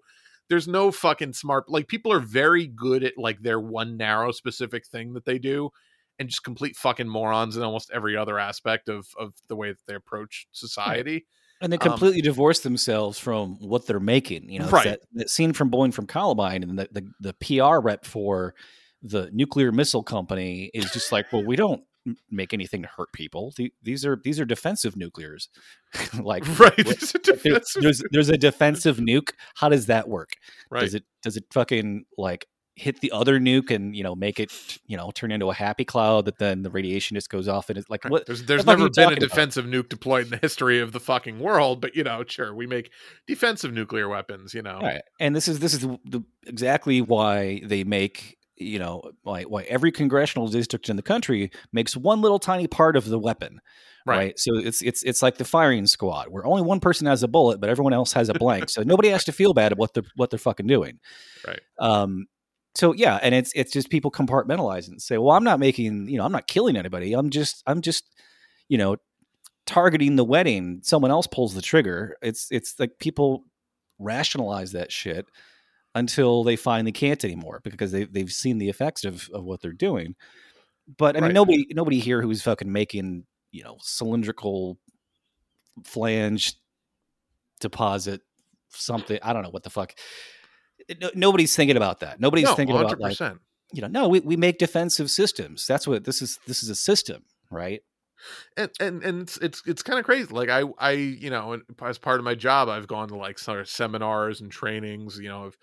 [0.49, 4.85] there's no fucking smart like people are very good at like their one narrow specific
[4.85, 5.71] thing that they do
[6.19, 9.87] and just complete fucking morons in almost every other aspect of of the way that
[9.87, 11.27] they approach society.
[11.61, 14.51] And they Um, completely divorce themselves from what they're making.
[14.51, 14.85] You know, Right.
[14.85, 18.55] that, that scene from Bowling for Columbine, and the, the the PR rep for
[19.03, 21.83] the nuclear missile company is just like, well, we don't
[22.31, 23.53] make anything to hurt people.
[23.83, 25.49] These are these are defensive nuclears.
[26.21, 26.87] like, Right.
[26.87, 29.31] what- there's, there's there's a defensive nuke.
[29.55, 30.31] How does that work?
[30.71, 30.81] right.
[30.81, 32.47] Does it does it fucking like
[32.81, 34.51] hit the other nuke and you know make it
[34.87, 37.79] you know turn into a happy cloud that then the radiation just goes off and
[37.79, 39.29] it's like what There's there's the never been a talking about?
[39.29, 42.67] defensive nuke deployed in the history of the fucking world, but you know, sure, we
[42.67, 42.91] make
[43.27, 44.55] defensive nuclear weapons.
[44.55, 45.03] You know, Right.
[45.21, 49.63] And this is this is the, the, exactly why they make you know why why
[49.65, 53.61] every congressional district in the country makes one little tiny part of the weapon.
[54.07, 54.17] Right.
[54.17, 54.39] Right.
[54.39, 57.61] So it's it's it's like the firing squad where only one person has a bullet,
[57.61, 58.71] but everyone else has a blank.
[58.71, 60.99] so nobody has to feel bad at what they're what they're fucking doing.
[61.47, 61.61] Right.
[61.79, 62.27] Um
[62.75, 66.19] so yeah, and it's it's just people compartmentalize and say, well, I'm not making, you
[66.19, 67.13] know, I'm not killing anybody.
[67.15, 68.05] I'm just I'm just,
[68.69, 68.97] you know,
[69.67, 70.81] targeting the wedding.
[70.83, 72.17] Someone else pulls the trigger.
[72.23, 73.45] It's it's like people
[73.99, 75.27] rationalize that shit
[75.95, 79.73] until they finally can't anymore because they they've seen the effects of, of what they're
[79.73, 80.15] doing.
[80.97, 81.35] But I mean Right.
[81.35, 84.79] nobody nobody here who's fucking making, you know, cylindrical
[85.85, 86.55] flange
[87.61, 88.23] deposit
[88.71, 89.19] something.
[89.23, 89.95] I don't know what the fuck.
[91.01, 92.21] No, nobody's thinking about that.
[92.21, 93.39] Nobody's no, thinking hundred about like
[93.73, 95.67] you know, no, we, we make defensive systems.
[95.67, 96.39] That's what this is.
[96.47, 97.83] This is a system, right?
[98.57, 101.99] and and and it's it's, it's kind of crazy like i i you know as
[101.99, 105.45] part of my job i've gone to like sort of seminars and trainings you know
[105.45, 105.57] of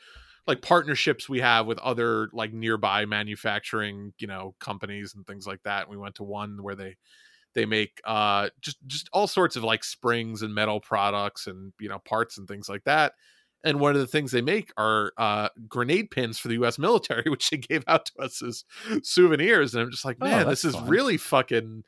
[0.48, 5.62] like partnerships we have with other like nearby manufacturing you know companies and things like
[5.64, 6.96] that we went to one where they
[7.54, 11.90] they make uh just just all sorts of like springs and metal products and you
[11.90, 13.14] know parts and things like that
[13.68, 17.24] and one of the things they make are uh grenade pins for the US military
[17.30, 18.64] which they gave out to us as
[19.04, 20.88] souvenirs and I'm just like Oh, man that's this is fun.
[20.88, 21.84] really fucking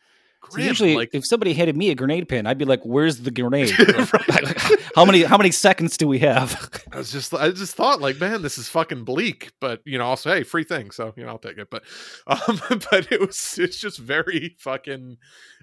[0.51, 3.29] So usually, like if somebody handed me a grenade pin, I'd be like, "Where's the
[3.39, 3.71] grenade?
[4.95, 8.19] How many how many seconds do we have?" I was just I just thought like,
[8.21, 11.29] man, this is fucking bleak, but you know, also hey, free thing, so you know,
[11.31, 11.69] I'll take it.
[11.69, 11.83] But
[12.27, 15.17] um but it was it's just very fucking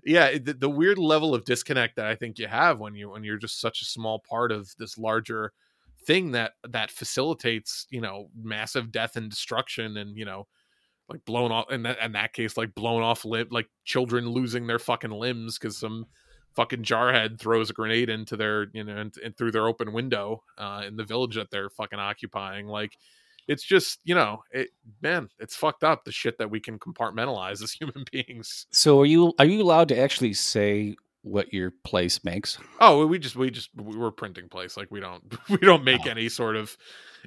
[0.04, 3.24] yeah, the, the weird level of disconnect that I think you have when you when
[3.24, 5.52] you're just such a small part of this larger
[6.06, 10.46] thing that that facilitates, you know, massive death and destruction and, you know,
[11.08, 14.66] like blown off in that in that case like blown off limb like children losing
[14.66, 16.04] their fucking limbs because some
[16.56, 20.42] fucking jarhead throws a grenade into their you know and, and through their open window
[20.58, 22.96] uh in the village that they're fucking occupying like
[23.48, 24.70] it's just you know it
[25.02, 28.66] man it's fucked up the shit that we can compartmentalize as human beings.
[28.70, 30.96] So are you are you allowed to actually say
[31.26, 32.56] what your place makes?
[32.80, 36.02] oh we just we just we we're printing place like we don't we don't make
[36.06, 36.10] Oh.
[36.10, 36.76] any sort of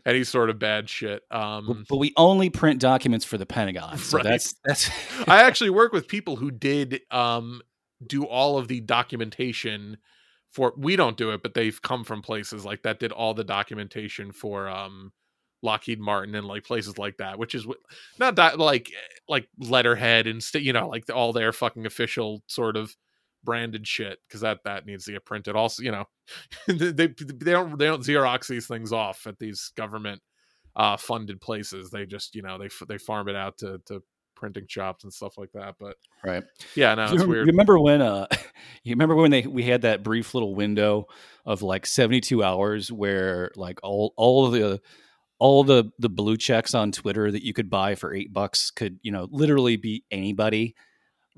[0.06, 3.98] any sort of bad shit um but we only print documents for the Pentagon.
[3.98, 4.24] So Right.
[4.24, 4.90] that's that's
[5.28, 7.62] I actually work with people who did um
[8.08, 9.98] do all of the documentation
[10.52, 13.44] for we don't do it, but they've come from places like that did all the
[13.44, 15.12] documentation for um
[15.62, 17.68] Lockheed Martin and like places like that, which is
[18.18, 18.90] not that like
[19.28, 22.96] like letterhead and st- you know like all their fucking official sort of
[23.44, 25.56] branded shit because that that needs to get printed.
[25.56, 26.06] Also, you know,
[26.68, 30.22] they they don't they don't xerox these things off at these government
[30.76, 31.90] uh funded places.
[31.90, 34.02] They just you know they they farm it out to to
[34.40, 35.76] printing shops and stuff like that.
[35.80, 36.44] But right.
[36.76, 37.46] yeah, no, it's weird.
[37.46, 38.28] you remember when uh
[38.84, 41.06] you remember when they we had that brief little window
[41.46, 44.82] of like 72 hours where like all all of the
[45.40, 49.00] all the the blue checks on Twitter that you could buy for 8 bucks could,
[49.02, 50.76] you know, literally be anybody,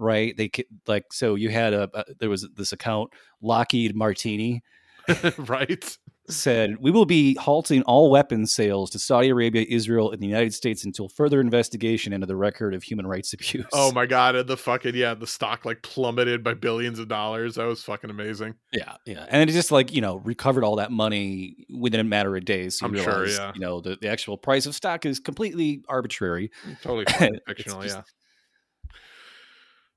[0.01, 0.35] right?
[0.35, 0.51] They
[0.87, 4.61] like so you had a, a there was this account Lockheed Martini
[5.37, 5.97] right?
[6.29, 10.53] said, "We will be halting all weapons sales to Saudi Arabia, Israel, and the United
[10.53, 14.35] States until further investigation into the record of human rights oh abuse." Oh my god,
[14.35, 17.55] and the fucking yeah, the stock like plummeted by billions of dollars.
[17.55, 18.55] That was fucking amazing.
[18.71, 22.35] Yeah, yeah, and it just like you know recovered all that money within a matter
[22.35, 22.79] of days.
[22.79, 23.51] So you I'm sure, yeah.
[23.53, 26.51] You know the, the actual price of stock is completely arbitrary.
[26.81, 27.05] Totally
[27.47, 28.03] fictional, just- yeah.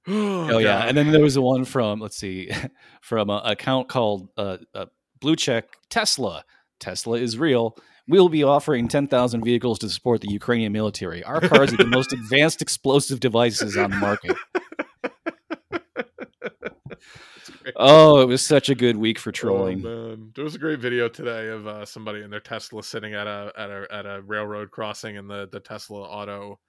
[0.06, 2.50] Oh, yeah, and then there was the one from let's see,
[3.00, 4.86] from an account called uh, uh,
[5.20, 6.44] Blue Check Tesla.
[6.80, 7.76] Tesla is real.
[8.06, 11.24] We'll be offering 10,000 vehicles to support the Ukrainian military.
[11.24, 14.36] Our cars are the most advanced explosive devices on the market.
[17.76, 19.82] Oh, it was such a good week for Oh, trolling.
[19.82, 20.32] man.
[20.34, 23.52] There was a great video today of uh, somebody in their Tesla sitting at a
[23.56, 26.60] at a at a railroad crossing, and the the Tesla Auto,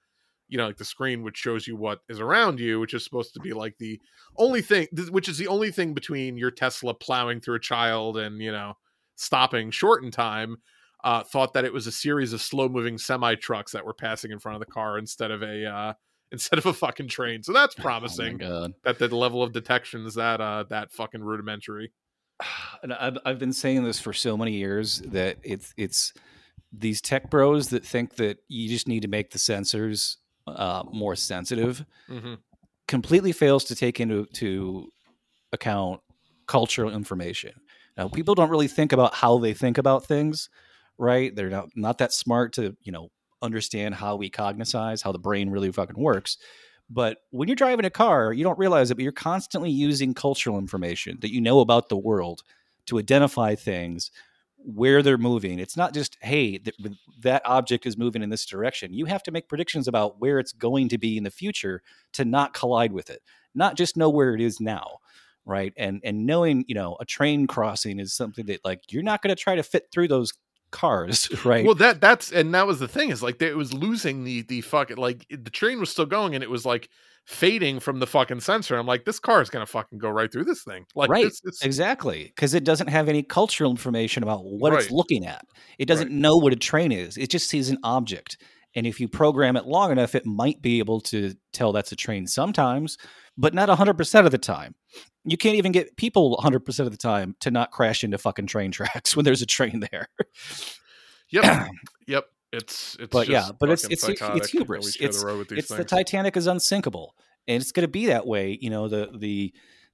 [0.48, 3.34] you know, like the screen which shows you what is around you, which is supposed
[3.34, 4.00] to be like the
[4.36, 8.40] only thing, which is the only thing between your Tesla plowing through a child and
[8.40, 8.74] you know
[9.16, 10.56] stopping short in time.
[11.04, 14.32] uh, thought that it was a series of slow moving semi trucks that were passing
[14.32, 15.92] in front of the car instead of a uh,
[16.32, 17.42] instead of a fucking train.
[17.42, 18.72] So that's Oh promising god.
[18.84, 21.92] that the level of detection is that uh that fucking rudimentary.
[22.82, 26.12] and I've, I've been saying this for so many years that it's it's
[26.72, 30.16] these tech bros that think that you just need to make the sensors
[30.46, 32.34] uh, more sensitive hmm
[32.88, 34.88] completely fails to take into to
[35.52, 36.00] account
[36.46, 37.52] cultural information.
[37.96, 40.48] Now, people don't really think about how they think about things,
[40.98, 41.34] right?
[41.34, 43.10] They're not not that smart to you know
[43.42, 46.38] understand how we cognize, how the brain really fucking works.
[46.88, 50.56] But when you're driving a car, you don't realize it, but you're constantly using cultural
[50.58, 52.42] information that you know about the world
[52.86, 54.12] to identify things
[54.66, 55.60] where they're moving.
[55.60, 56.76] It's not just, hey, th-
[57.20, 58.92] that object is moving in this direction.
[58.92, 61.82] You have to make predictions about where it's going to be in the future
[62.14, 63.22] to not collide with it,
[63.54, 64.98] not just know where it is now.
[65.44, 65.72] Right.
[65.76, 69.34] And and knowing, you know, a train crossing is something that like you're not going
[69.34, 70.32] to try to fit through those
[70.72, 71.64] cars, right?
[71.64, 74.62] Well, that that's and that was the thing is like it was losing the the
[74.62, 76.88] fucking like the train was still going and it was like
[77.26, 78.76] fading from the fucking sensor.
[78.76, 80.86] I'm like, this car is gonna fucking go right through this thing.
[80.94, 81.24] Like, right.
[81.24, 82.24] this, this- Exactly.
[82.34, 85.44] Because it doesn't have any cultural information about what it's looking at.
[85.78, 86.16] It doesn't Right.
[86.16, 87.16] know what a train is.
[87.16, 88.38] It just sees an object.
[88.74, 91.96] And if you program it long enough, it might be able to tell that's a
[91.96, 92.98] train sometimes,
[93.36, 94.74] but not 100% of the time.
[95.24, 98.70] You can't even get people 100% of the time to not crash into fucking train
[98.70, 100.08] tracks when there's a train there.
[101.30, 101.68] Yep,
[102.06, 102.26] yep.
[102.56, 104.96] It's it's But yeah, but it's- it's- it's psychotic hubris.
[104.96, 105.84] It's- the it's the.
[105.84, 107.14] Titanic is unsinkable,
[107.46, 108.58] and it's going to be that way.
[108.60, 109.52] You know, the the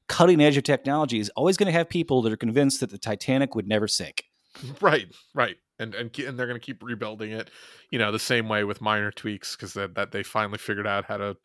[0.08, 2.98] cutting edge of technology is always going to have people that are convinced that the
[2.98, 4.24] Titanic would never sink.
[4.80, 7.50] right, right, and and and they're gonna keep rebuilding it.
[7.90, 11.04] You know, the same way with minor tweaks because that that they finally figured out
[11.04, 11.36] how to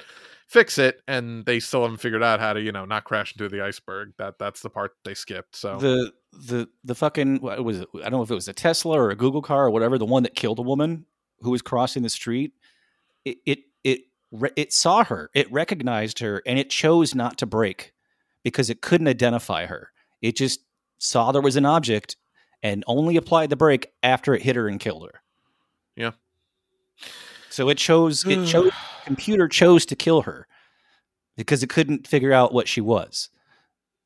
[0.48, 3.50] fix it, and they still haven't figured out how to you know not crash into
[3.50, 4.14] the iceberg.
[4.18, 5.56] That that's the part they skipped.
[5.56, 7.90] So The the the fucking what was it?
[7.96, 9.98] I don't know if it was a Tesla or a Google car or whatever.
[9.98, 11.06] The one that killed a woman
[11.42, 12.54] who was crossing the street.
[13.26, 14.02] It it it
[14.56, 15.30] it saw her.
[15.34, 17.94] It recognized her, and it chose not to break
[18.44, 19.92] because it couldn't identify her.
[20.22, 20.62] It just
[21.00, 22.18] saw there was an object
[22.64, 25.22] and only applied the brake after it hit her and killed her.
[25.96, 26.12] Yeah.
[27.50, 28.72] So it chose it chose
[29.06, 30.48] computer chose to kill her
[31.36, 33.30] because it couldn't figure out what she was.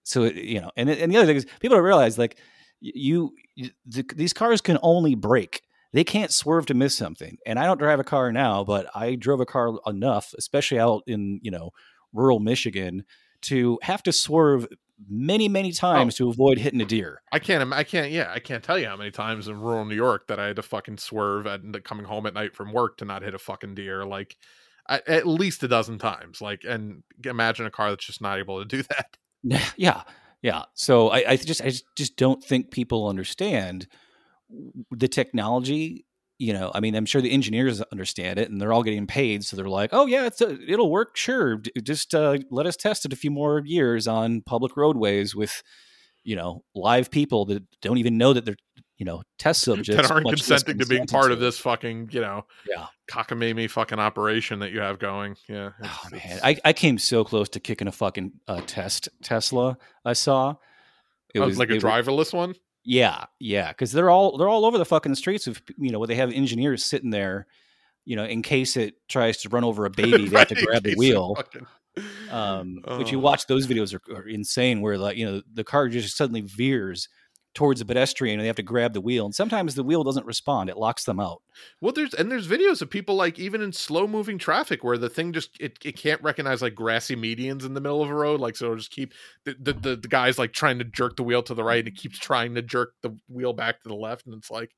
[0.03, 2.37] So it, you know, and and the other thing is people don't realize like
[2.79, 5.61] you, you the, these cars can only brake.
[5.93, 7.37] They can't swerve to miss something.
[7.45, 11.03] And I don't drive a car now, but I drove a car enough, especially out
[11.07, 11.71] in you know
[12.13, 13.05] rural Michigan,
[13.43, 14.67] to have to swerve
[15.09, 15.73] many many oh.
[15.73, 17.21] times to avoid hitting a deer.
[17.31, 17.73] I can't.
[17.73, 18.11] I can't.
[18.11, 20.55] Yeah, I can't tell you how many times in rural New York that I had
[20.57, 23.75] to fucking swerve at coming home at night from work to not hit a fucking
[23.75, 24.05] deer.
[24.05, 24.37] Like
[24.89, 26.41] at, at least a dozen times.
[26.41, 29.17] Like, and imagine a car that's just not able to do that.
[29.75, 30.03] yeah
[30.41, 33.87] yeah so I, I just i just, just don't think people understand
[34.91, 36.05] the technology
[36.41, 39.45] you know i mean i'm sure the engineers understand it and they're all getting paid
[39.45, 42.75] so they're like oh yeah it's a, it'll work sure D- just uh, let us
[42.75, 45.61] test it a few more years on public roadways with
[46.23, 48.55] you know live people that don't even know that they're
[48.97, 52.21] you know test subjects that aren't consenting to being part to of this fucking, you
[52.21, 55.35] know, yeah cockamamie fucking operation that you have going.
[55.49, 55.71] Yeah.
[55.83, 59.77] Oh man, I, I came so close to kicking a fucking uh, test Tesla.
[60.05, 60.55] I saw.
[61.33, 62.55] It oh, like a it was- driverless one.
[62.83, 66.07] Yeah, yeah, because they're all they're all over the fucking streets of you know where
[66.07, 67.45] they have engineers sitting there,
[68.05, 70.83] you know, in case it tries to run over a baby, they have to grab
[70.83, 71.35] the wheel.
[71.35, 71.67] fucking-
[72.31, 73.21] Um, Which you Oh.
[73.21, 77.07] watch those videos are, are insane, where like you know the car just suddenly veers
[77.53, 80.25] towards a pedestrian and they have to grab the wheel, and sometimes the wheel doesn't
[80.25, 81.41] respond; it locks them out.
[81.81, 85.09] Well, there's and there's videos of people like even in slow moving traffic where the
[85.09, 88.39] thing just it, it can't recognize like grassy medians in the middle of a road.
[88.39, 89.13] Like so, just keep
[89.45, 91.97] the, the the guy's like trying to jerk the wheel to the right, and it
[91.97, 94.71] keeps trying to jerk the wheel back to the left, and it's like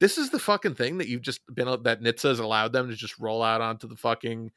[0.00, 2.96] this is the fucking thing that you've just been that NHTSA has allowed them to
[2.96, 4.50] just roll out onto the fucking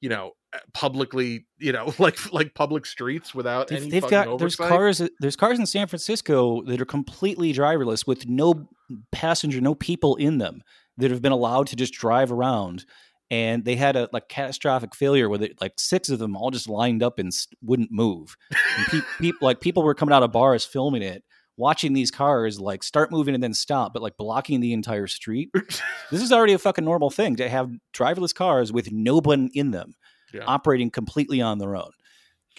[0.00, 0.32] you know
[0.72, 5.36] publicly you know like like public streets without They've, any they've got there's cars there's
[5.36, 8.68] cars in San Francisco that are completely driverless with no
[9.12, 10.62] passenger, no people in them
[10.98, 12.84] that have been allowed to just drive around.
[13.30, 16.68] And they had a like catastrophic failure where they, like six of them all just
[16.68, 17.32] lined up and
[17.62, 18.36] wouldn't move.
[18.76, 21.24] And pe- like people were coming out of bars filming it,
[21.56, 25.50] watching these cars like start moving and then stop, but like blocking the entire street.
[26.10, 29.70] this is already a fucking normal thing to have driverless cars with no one in
[29.70, 29.94] them
[30.34, 30.44] Yeah.
[30.46, 31.92] operating completely on their own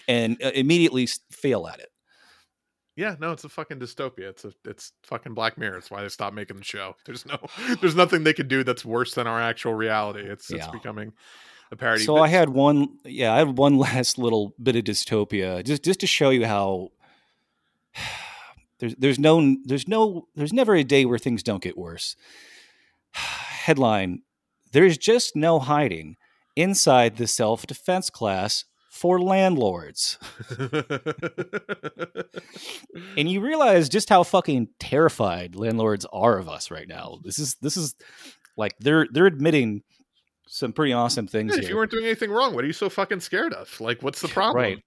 [0.08, 1.90] and uh, immediately fail at it.
[2.96, 4.30] Yeah, no, it's a fucking dystopia.
[4.30, 5.78] It's a it's fucking Black Mirror.
[5.78, 6.96] It's why they stopped making the show.
[7.04, 7.38] There's no
[7.80, 10.20] there's nothing they could do that's worse than our actual reality.
[10.20, 11.12] It's it's becoming
[11.70, 12.04] a parody.
[12.04, 16.00] So I had one, yeah, I had one last little bit of dystopia, just just
[16.00, 16.90] to show you how
[18.78, 22.16] There's there's no there's no there's never a day where things don't get worse.
[23.12, 24.22] Headline:
[24.72, 26.16] There's just no hiding
[26.56, 28.64] inside the self defense class
[28.96, 30.18] for landlords.
[33.16, 37.18] and you realize just how fucking terrified landlords are of us right now.
[37.22, 37.94] This is this is
[38.56, 39.82] like they're they're admitting
[40.48, 42.88] some pretty awesome things Yeah, if you weren't doing anything wrong, what are you so
[42.88, 43.78] fucking scared of?
[43.80, 44.62] Like, what's the problem?
[44.62, 44.82] Right.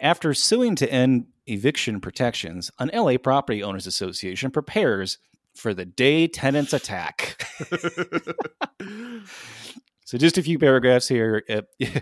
[0.00, 5.18] After suing to end eviction protections, an LA Property Owners Association prepares
[5.54, 7.46] for the day tenants attack.
[10.10, 11.44] So just a few paragraphs here.
[11.48, 11.62] Uh,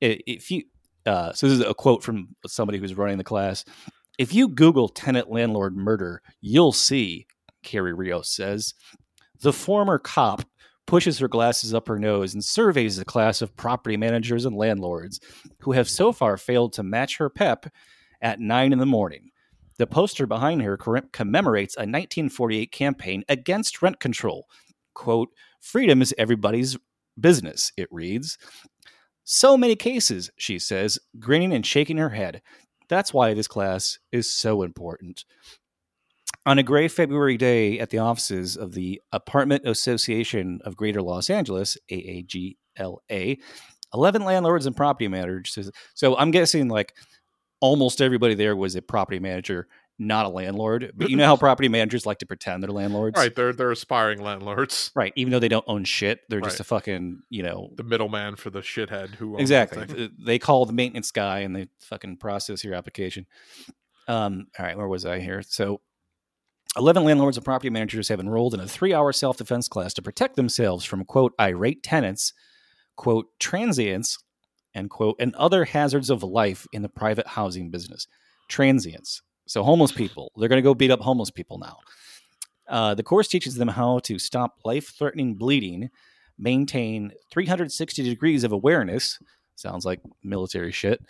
[0.00, 0.64] If you,
[1.06, 3.64] uh, so this is a quote from somebody who's running the class.
[4.18, 7.28] If you Google tenant landlord murder, you'll see.
[7.62, 8.74] Carrie Rios says,
[9.42, 10.42] the former cop
[10.88, 15.20] pushes her glasses up her nose and surveys the class of property managers and landlords
[15.60, 17.66] who have so far failed to match her pep
[18.20, 19.30] at nine in the morning.
[19.78, 20.76] The poster behind her
[21.12, 24.48] commemorates a 1948 campaign against rent control.
[24.94, 25.28] Quote,
[25.60, 26.76] freedom is everybody's
[27.18, 28.38] business, it reads.
[29.24, 32.42] So many cases, she says, grinning and shaking her head.
[32.88, 35.24] That's why this class is so important.
[36.44, 41.30] On a gray February day at the offices of the Apartment Association of Greater Los
[41.30, 43.38] Angeles, AAGLA,
[43.94, 45.70] 11 landlords and property managers.
[45.94, 46.94] So I'm guessing like
[47.60, 49.68] almost everybody there was a property manager,
[49.98, 50.92] not a landlord.
[50.94, 53.16] But you know how property managers like to pretend they're landlords?
[53.16, 54.90] Right, they're they're aspiring landlords.
[55.02, 55.12] Right.
[55.16, 58.50] Even though they don't own shit, they're just a fucking, you know, The middleman for
[58.50, 59.86] the shithead who owns the exactly.
[59.86, 60.10] thing.
[60.24, 63.26] They call the maintenance guy and they fucking process your application.
[64.08, 65.42] Um, all right, where was I here?
[65.42, 65.80] So,
[66.76, 70.02] 11 landlords and property managers have enrolled in a three hour self defense class to
[70.02, 72.32] protect themselves from, quote, irate tenants,
[72.96, 74.18] quote, transients,
[74.74, 78.06] and, quote, and other hazards of life in the private housing business.
[78.48, 79.22] Transients.
[79.46, 80.32] So, homeless people.
[80.36, 81.78] They're going to go beat up homeless people now.
[82.68, 85.90] Uh, the course teaches them how to stop life threatening bleeding,
[86.38, 89.18] maintain 360 degrees of awareness.
[89.56, 91.00] Sounds like military shit.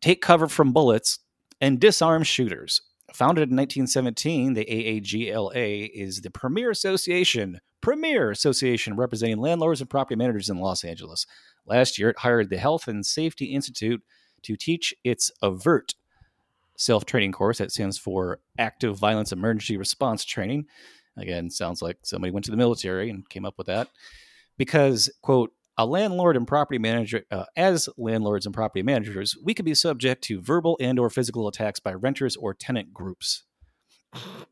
[0.00, 1.18] Take cover from bullets
[1.60, 2.80] and disarm shooters.
[3.12, 10.14] Founded in 1917, the AAGLA is the premier association, premier association representing landlords and property
[10.14, 11.26] managers in Los Angeles.
[11.66, 14.02] Last year, it hired the Health and Safety Institute
[14.42, 15.94] to teach its AVERT
[16.80, 17.58] self training course.
[17.58, 20.66] That stands for Active Violence Emergency Response Training.
[21.16, 23.88] Again, sounds like somebody went to the military and came up with that.
[24.56, 29.64] Because, quote, a landlord and property manager, uh, as landlords and property managers, we could
[29.64, 33.44] be subject to verbal and or physical attacks by renters or tenant groups.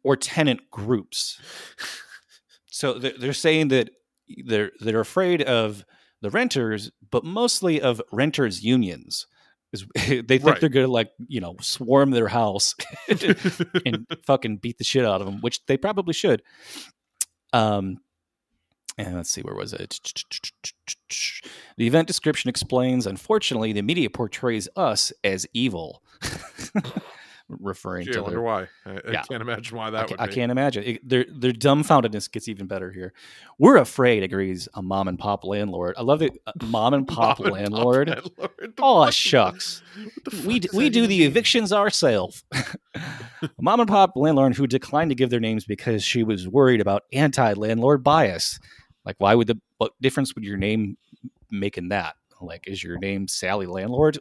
[0.03, 1.41] Or tenant groups.
[2.71, 3.91] So they're they're saying that
[4.47, 5.85] they're they're afraid of
[6.23, 9.27] the renters, but mostly of renters unions.
[9.73, 10.61] Is- They think Right.
[10.61, 12.75] they're gonna like you know swarm their house
[13.87, 16.43] and fucking beat the shit out of them, which they probably should.
[17.53, 17.99] Um,
[18.97, 20.01] and let's see, where was it?
[21.77, 23.07] The event description explains.
[23.07, 26.03] Unfortunately, the media portrays us as evil,
[27.49, 28.69] referring Gee, I to wonder their why.
[28.85, 29.23] I, I Yeah.
[29.23, 30.35] can't imagine why that ca- would I be.
[30.35, 30.85] can't imagine.
[30.85, 33.13] It, their their dumbfoundedness gets even better here.
[33.59, 35.95] We're afraid, agrees a mom and pop landlord.
[35.99, 36.33] I love it.
[36.47, 38.09] uh, Mom and pop Mom and landlord.
[38.09, 38.75] landlord.
[38.79, 39.83] Oh shucks.
[40.47, 41.27] We d- we do the mean?
[41.29, 42.45] evictions ourselves.
[43.61, 47.05] Mom and pop landlord who declined to give their names because she was worried about
[47.13, 48.59] anti landlord bias.
[49.05, 50.99] Like, why would the what difference would your name
[51.51, 52.17] make in that?
[52.47, 54.19] Like, is your name Sally Landlord?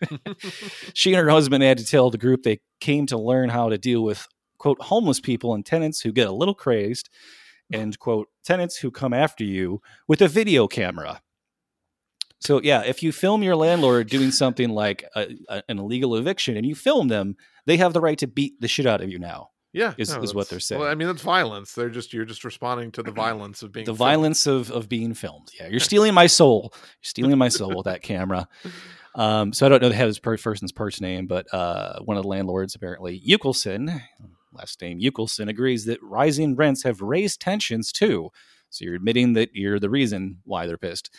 [0.94, 3.78] she and her husband had to tell the group they came to learn how to
[3.78, 4.26] deal with
[4.58, 7.08] quote homeless people and tenants who get a little crazed
[7.72, 11.20] and quote tenants who come after you with a video camera.
[12.40, 16.56] So yeah, if you film your landlord doing something like a, a- an illegal eviction
[16.56, 19.18] and you film them, they have the right to beat the shit out of you
[19.18, 19.50] now.
[19.72, 20.82] Yeah, is- is what they're Well, saying.
[20.82, 21.72] I mean, that's violence.
[21.74, 23.98] They're just you're just responding to the violence of being the filmed.
[23.98, 25.50] violence of of being filmed.
[25.58, 26.70] Yeah, you're stealing my soul.
[26.72, 28.48] You're stealing my soul with that camera.
[29.16, 32.16] Um, so I don't know the head of per- person's first name, but uh, one
[32.16, 34.00] of the landlords apparently, Yukelson,
[34.52, 38.30] last name Yukelson, agrees that rising rents have raised tensions too.
[38.68, 41.10] So you're admitting that you're the reason why they're pissed.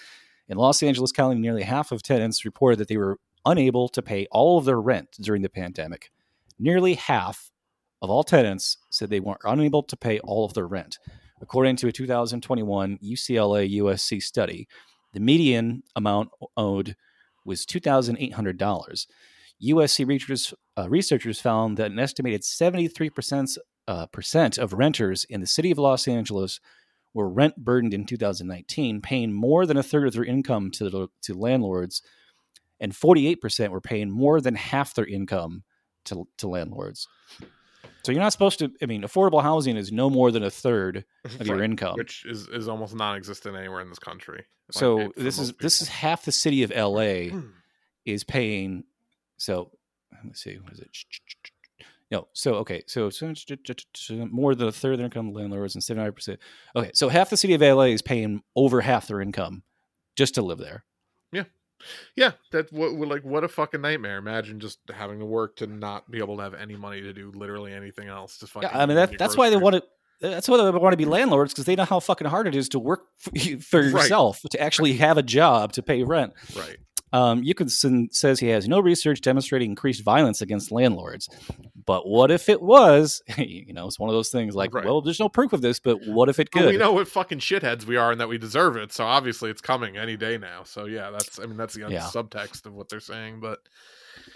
[0.47, 4.25] In Los Angeles County, nearly half of tenants reported that they were unable to pay
[4.31, 6.11] all of their rent during the pandemic.
[6.57, 7.51] Nearly half
[8.01, 10.97] of all tenants said they were unable to pay all of their rent.
[11.41, 14.67] According to a 2021 UCLA USC study,
[15.13, 16.95] the median amount owed
[17.45, 19.07] was $2,800.
[19.63, 25.47] USC researchers, uh, researchers found that an estimated 73% uh, percent of renters in the
[25.47, 26.59] city of Los Angeles
[27.13, 31.07] were rent burdened in 2019, paying more than a third of their income to, the,
[31.23, 32.01] to landlords,
[32.79, 35.63] and 48% were paying more than half their income
[36.05, 37.07] to, to landlords.
[38.03, 38.71] So you're not supposed to.
[38.81, 41.05] I mean, affordable housing is no more than a third
[41.39, 41.95] of your income.
[41.95, 44.45] which is, is almost non-existent anywhere in this country.
[44.71, 47.33] So this is most this is half the city of L.A.
[48.05, 48.83] is paying.
[49.37, 49.71] So
[50.25, 50.89] let's see, what is it?
[52.11, 53.33] No, so okay, so, so
[54.09, 56.39] more than a third of their income landlords and seventy nine percent.
[56.75, 59.63] Okay, so half the city of LA is paying over half their income
[60.17, 60.83] just to live there.
[61.31, 61.43] yeah.
[62.15, 64.17] Yeah, that what like what a fucking nightmare.
[64.17, 67.31] Imagine just having to work to not be able to have any money to do
[67.35, 68.37] literally anything else.
[68.39, 68.69] Just fucking.
[68.71, 69.83] Yeah, I mean that, that's why they want to.
[70.21, 72.69] That's why they want to be landlords because they know how fucking hard it is
[72.69, 73.91] to work for, for Right.
[73.91, 76.33] yourself to actually have a job to pay rent.
[76.55, 76.77] Right.
[77.13, 81.27] Um, Yukelson says he has no research demonstrating increased violence against landlords.
[81.85, 83.21] But what if it was?
[83.37, 84.85] You know, it's one of those things like, Right.
[84.85, 86.65] well, there's no proof of this, but what if it could?
[86.67, 88.91] we know what fucking shitheads we are and that we deserve it.
[88.93, 90.63] So obviously it's coming any day now.
[90.63, 92.01] So yeah, that's I mean that's the Yeah.
[92.13, 93.39] subtext of what they're saying.
[93.41, 93.59] But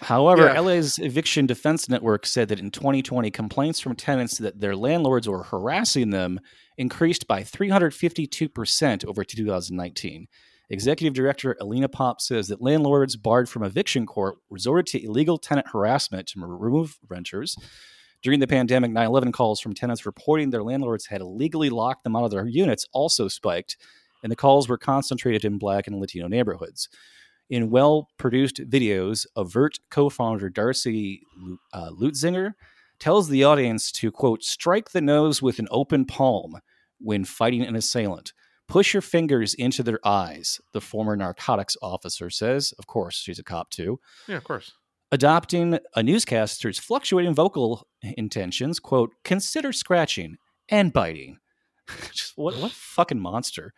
[0.01, 0.59] However, Yeah.
[0.59, 5.43] LA's Eviction Defense Network said that in 2020, complaints from tenants that their landlords were
[5.43, 6.39] harassing them
[6.78, 10.28] increased by 352% over 2019.
[10.70, 15.68] Executive Director Alina Popp says that landlords barred from eviction court resorted to illegal tenant
[15.72, 17.55] harassment to remove renters.
[18.24, 22.16] During the pandemic, 9 11 calls from tenants reporting their landlords had illegally locked them
[22.16, 23.78] out of their units also spiked,
[24.24, 26.89] and the calls were concentrated in Black and Latino neighborhoods.
[27.49, 31.22] In well produced videos, Avert co founder Darcy
[31.74, 32.53] uh, Lutzinger
[32.97, 36.57] tells the audience to, quote, strike the nose with an open palm
[36.99, 38.34] when fighting an assailant.
[38.68, 42.74] Push your fingers into their eyes, the former narcotics officer says.
[42.80, 43.99] Of course, she's a cop too.
[44.28, 44.72] yeah, of course.
[45.11, 50.38] Adopting a newscaster's fluctuating vocal intentions, quote, consider scratching
[50.68, 51.38] and biting.
[52.11, 53.74] Just what, what a fucking monster.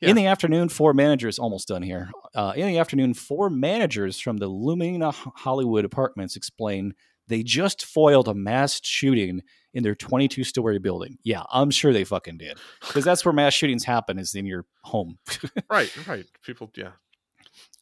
[0.00, 2.10] In the afternoon, four managers, almost done here.
[2.34, 6.94] Uh, in the afternoon, four managers from the Lumina Hollywood apartments explain
[7.26, 9.42] they just foiled a mass shooting
[9.72, 11.18] in their 22 story building.
[11.22, 12.58] Yeah, I'm sure they fucking did.
[12.80, 15.18] Because that's where mass shootings happen, is in your home.
[15.70, 16.26] Right, right.
[16.44, 16.92] People yeah.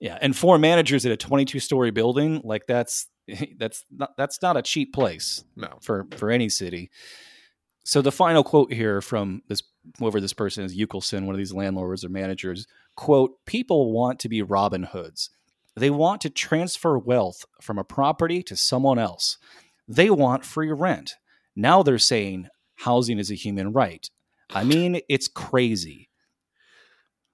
[0.00, 3.06] yeah, and four managers at a 22 story building, like that's
[3.58, 5.78] that's not that's not a cheap place No.
[5.80, 6.90] for for any city.
[7.84, 9.62] So the final quote here from this
[9.98, 12.66] whoever this person is, Yukelson, one of these landlords or managers,
[12.96, 15.30] quote, people want to be Robin Hoods.
[15.74, 19.38] They want to transfer wealth from a property to someone else.
[19.86, 21.14] They want free rent.
[21.58, 24.08] Now they're saying housing is a human right.
[24.50, 26.08] I mean, it's crazy.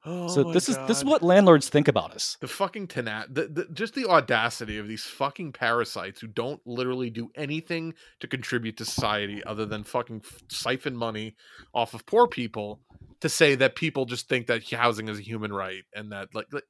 [0.06, 2.36] Oh so this is this is what landlords think about us.
[2.40, 7.08] the fucking tenat the, the just the audacity of these fucking parasites who don't literally
[7.08, 11.36] do anything to contribute to society other than fucking f- siphon money
[11.72, 12.82] off of poor people
[13.20, 16.48] to say that people just think that housing is a human right and that like,
[16.52, 16.64] like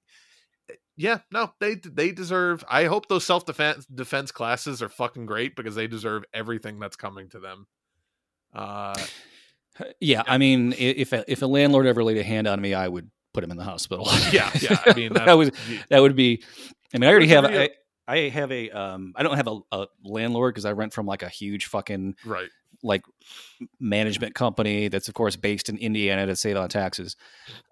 [0.96, 5.74] yeah no they they deserve i hope those self-defense defense classes are fucking great because
[5.74, 7.66] they deserve everything that's coming to them
[8.54, 8.94] uh
[10.00, 12.86] Yeah, I mean, if a, if a landlord ever laid a hand on me, I
[12.86, 14.06] would put him in the hospital.
[14.30, 15.54] yeah yeah i mean that that's, would
[15.90, 16.42] that would be.
[16.94, 17.44] I mean, I already have.
[17.44, 17.70] I,
[18.06, 18.70] I have a.
[18.70, 22.14] Um, I don't have a, a landlord because I rent from like a huge fucking
[22.24, 22.50] right
[22.82, 23.02] like
[23.80, 27.16] management company that's of course based in Indiana to save on taxes.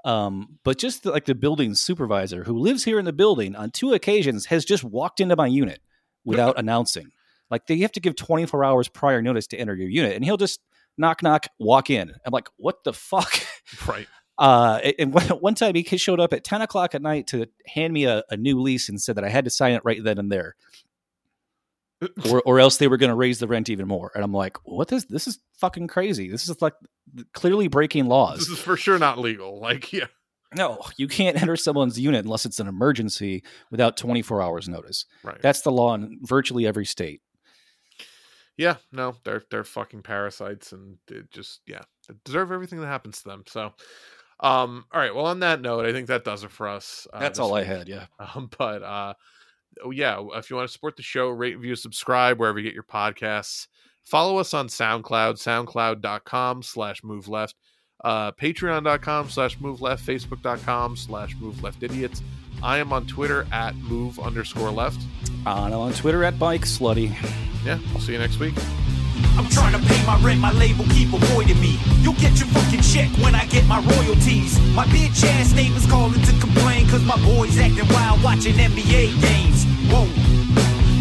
[0.04, 3.70] Um, but just the, like the building supervisor who lives here in the building on
[3.70, 5.80] two occasions has just walked into my unit
[6.24, 7.10] without announcing.
[7.50, 10.38] Like they have to give 24 hours prior notice to enter your unit, and he'll
[10.38, 10.60] just
[10.96, 12.12] knock knock walk in.
[12.24, 13.32] I'm like, what the fuck?
[13.86, 17.92] right Uh, and one, time he showed up at 10 o'clock at night to hand
[17.92, 20.18] me a, a new lease and said that I had to sign it right then
[20.18, 20.56] and there,
[22.30, 24.10] or, or else they were going to raise the rent even more.
[24.14, 25.10] And I'm like, what is this?
[25.26, 26.28] This is fucking crazy.
[26.28, 26.74] This is like
[27.32, 28.38] clearly breaking laws.
[28.40, 30.06] this is for sure not legal like yeah
[30.56, 35.04] No, you can't enter someone's unit unless it's an emergency without 24 hours notice.
[35.22, 37.20] right That's the law in virtually every state.
[38.56, 43.22] yeah no they're they're fucking parasites and they just yeah they deserve everything that happens
[43.22, 43.72] to them so
[44.40, 47.18] um all right well on that note i think that does it for us uh,
[47.20, 47.88] That's all I had.
[47.88, 48.06] Yeah.
[48.34, 49.14] um, but uh
[49.84, 52.74] oh, yeah if you want to support the show rate review subscribe wherever you get
[52.74, 53.66] your podcasts.
[54.04, 57.56] Follow us on soundcloud soundcloud.com slash move left
[58.04, 62.22] uh patreon.com slash move left facebook.com slash move left idiots.
[62.62, 65.00] I am on twitter at move underscore left.
[65.44, 67.12] And I'm on Twitter at Bike Slutty.
[67.64, 68.54] yeah i'll see you next week
[69.36, 71.78] I'm trying to pay my rent, my label keep avoiding me.
[72.00, 74.60] You'll get your fucking check when I get my royalties.
[74.74, 79.64] My bitch ass neighbors calling to complain, cause my boys acting wild watching NBA games.
[79.88, 80.06] Whoa.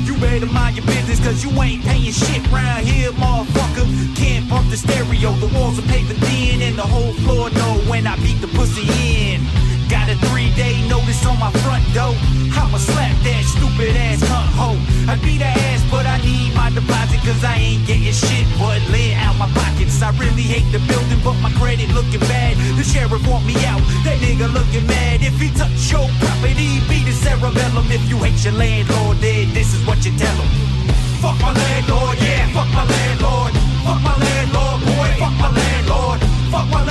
[0.06, 3.88] You better mind your business, cause you ain't paying shit round here, motherfucker.
[4.16, 8.08] Can't bump the stereo, the walls are paper thin, and the whole floor know when
[8.08, 9.71] I beat the pussy in.
[9.92, 12.16] Got a three day notice on my front door.
[12.56, 14.80] I'ma slap that stupid ass cunt hoe.
[15.12, 18.80] I beat her ass, but I need my deposit cause I ain't getting shit but
[18.96, 20.00] lay out my pockets.
[20.02, 22.56] I really hate the building, but my credit looking bad.
[22.80, 25.20] The sheriff want me out, that nigga looking mad.
[25.20, 27.92] If he touch your property, beat the cerebellum.
[27.92, 30.50] If you hate your landlord, then this is what you tell him.
[31.20, 33.52] Fuck my landlord, yeah, fuck my landlord.
[33.84, 36.20] Fuck my landlord, boy, fuck my landlord.
[36.48, 36.91] Fuck my landlord,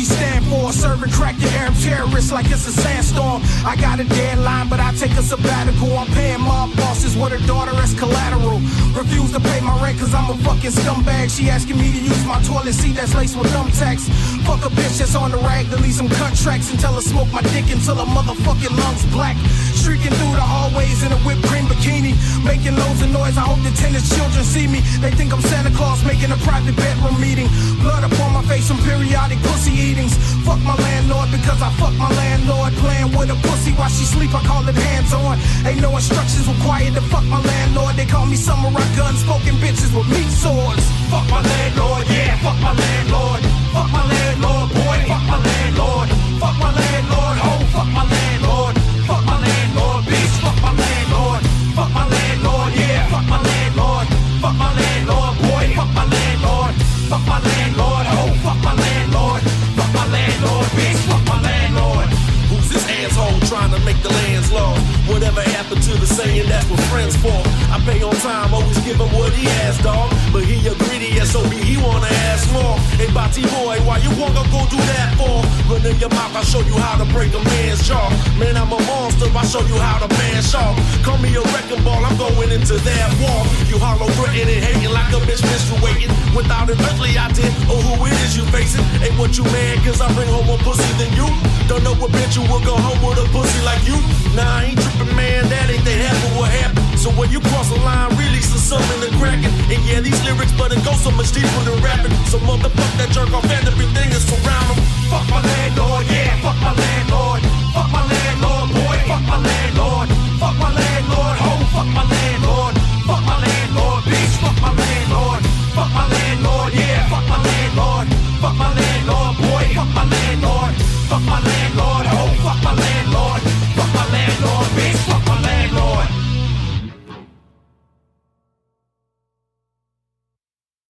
[0.00, 0.72] she stand for.
[0.72, 3.42] Serving crack to Arab terrorists like it's a sandstorm.
[3.64, 5.92] I got a deadline, but I take a sabbatical.
[5.98, 8.60] I'm paying my bosses with her daughter as collateral.
[8.96, 11.28] Refuse to pay my rent cause I'm a fucking scumbag.
[11.28, 14.08] She asking me to use my toilet seat that's laced with thumbtacks.
[14.46, 17.30] Fuck a bitch that's on the rag to leave some contracts and tell her smoke
[17.32, 19.36] my dick until her motherfucking lungs black.
[19.76, 22.12] Streaking through the hallways in a whipped cream bikini.
[22.44, 23.36] Making loads of noise.
[23.36, 24.80] I hope the tennis children see me.
[25.00, 27.48] They think I'm Santa Claus making a private bedroom meeting.
[27.80, 30.16] Blood upon my face from periodic pussy eatings.
[30.44, 32.72] Fuck my landlord because I fuck my landlord.
[32.80, 35.38] Playing with a pussy while she sleep, I call it hands on.
[35.66, 37.96] Ain't no instructions required to fuck my landlord.
[37.96, 40.84] They call me samurai gun smoking bitches with meat swords.
[41.12, 43.59] Fuck my landlord, yeah, fuck my landlord.
[43.72, 46.08] Fuck my landlord, boy, fuck my landlord.
[46.42, 48.74] Fuck my landlord, ho, fuck my landlord.
[49.06, 51.40] Fuck my landlord, bitch, fuck my landlord.
[51.78, 54.06] Fuck my landlord, yeah, fuck my landlord.
[54.42, 56.74] Fuck my landlord, boy, fuck my landlord.
[57.10, 59.42] Fuck my landlord, ho, fuck my landlord.
[59.78, 62.08] Fuck my landlord, bitch, fuck my landlord.
[62.50, 64.74] Who's this asshole trying to make the lands law?
[65.06, 67.38] Whatever happened to the saying that's what friends for?
[67.70, 70.10] I pay on time, always give him what he has, dog.
[70.32, 72.76] But he a greedy SOB, he wanna ask more.
[72.96, 75.44] Hey, Bati boy, why you wanna go do that for?
[75.68, 78.08] Run in your mouth, I'll show you how to break a man's jaw.
[78.40, 80.72] Man, I'm a monster, I'll show you how to man shaw.
[81.04, 83.44] Call me a wrecking ball, I'm going into that wall.
[83.68, 86.12] You hollow and hating like a bitch menstruating.
[86.34, 88.84] Without an ugly idea of oh, who it is you facing.
[89.04, 91.28] Ain't what you mad, cause I bring home more pussy than you.
[91.68, 93.98] Don't know what bitch you will go home with a pussy like you.
[94.34, 96.89] Nah, I ain't tripping, man, that ain't the half of what happened.
[97.00, 99.48] So when you cross the line, releasing something and cracking.
[99.72, 102.12] And yeah, these lyrics, but it goes so much deeper than rapping.
[102.28, 104.84] So motherfuck that jerk off and everything is around him.
[105.08, 107.40] Fuck my landlord, yeah, fuck my landlord.
[107.72, 110.08] Fuck my landlord, boy, fuck my landlord.
[110.36, 112.19] Fuck my landlord, ho, fuck my landlord.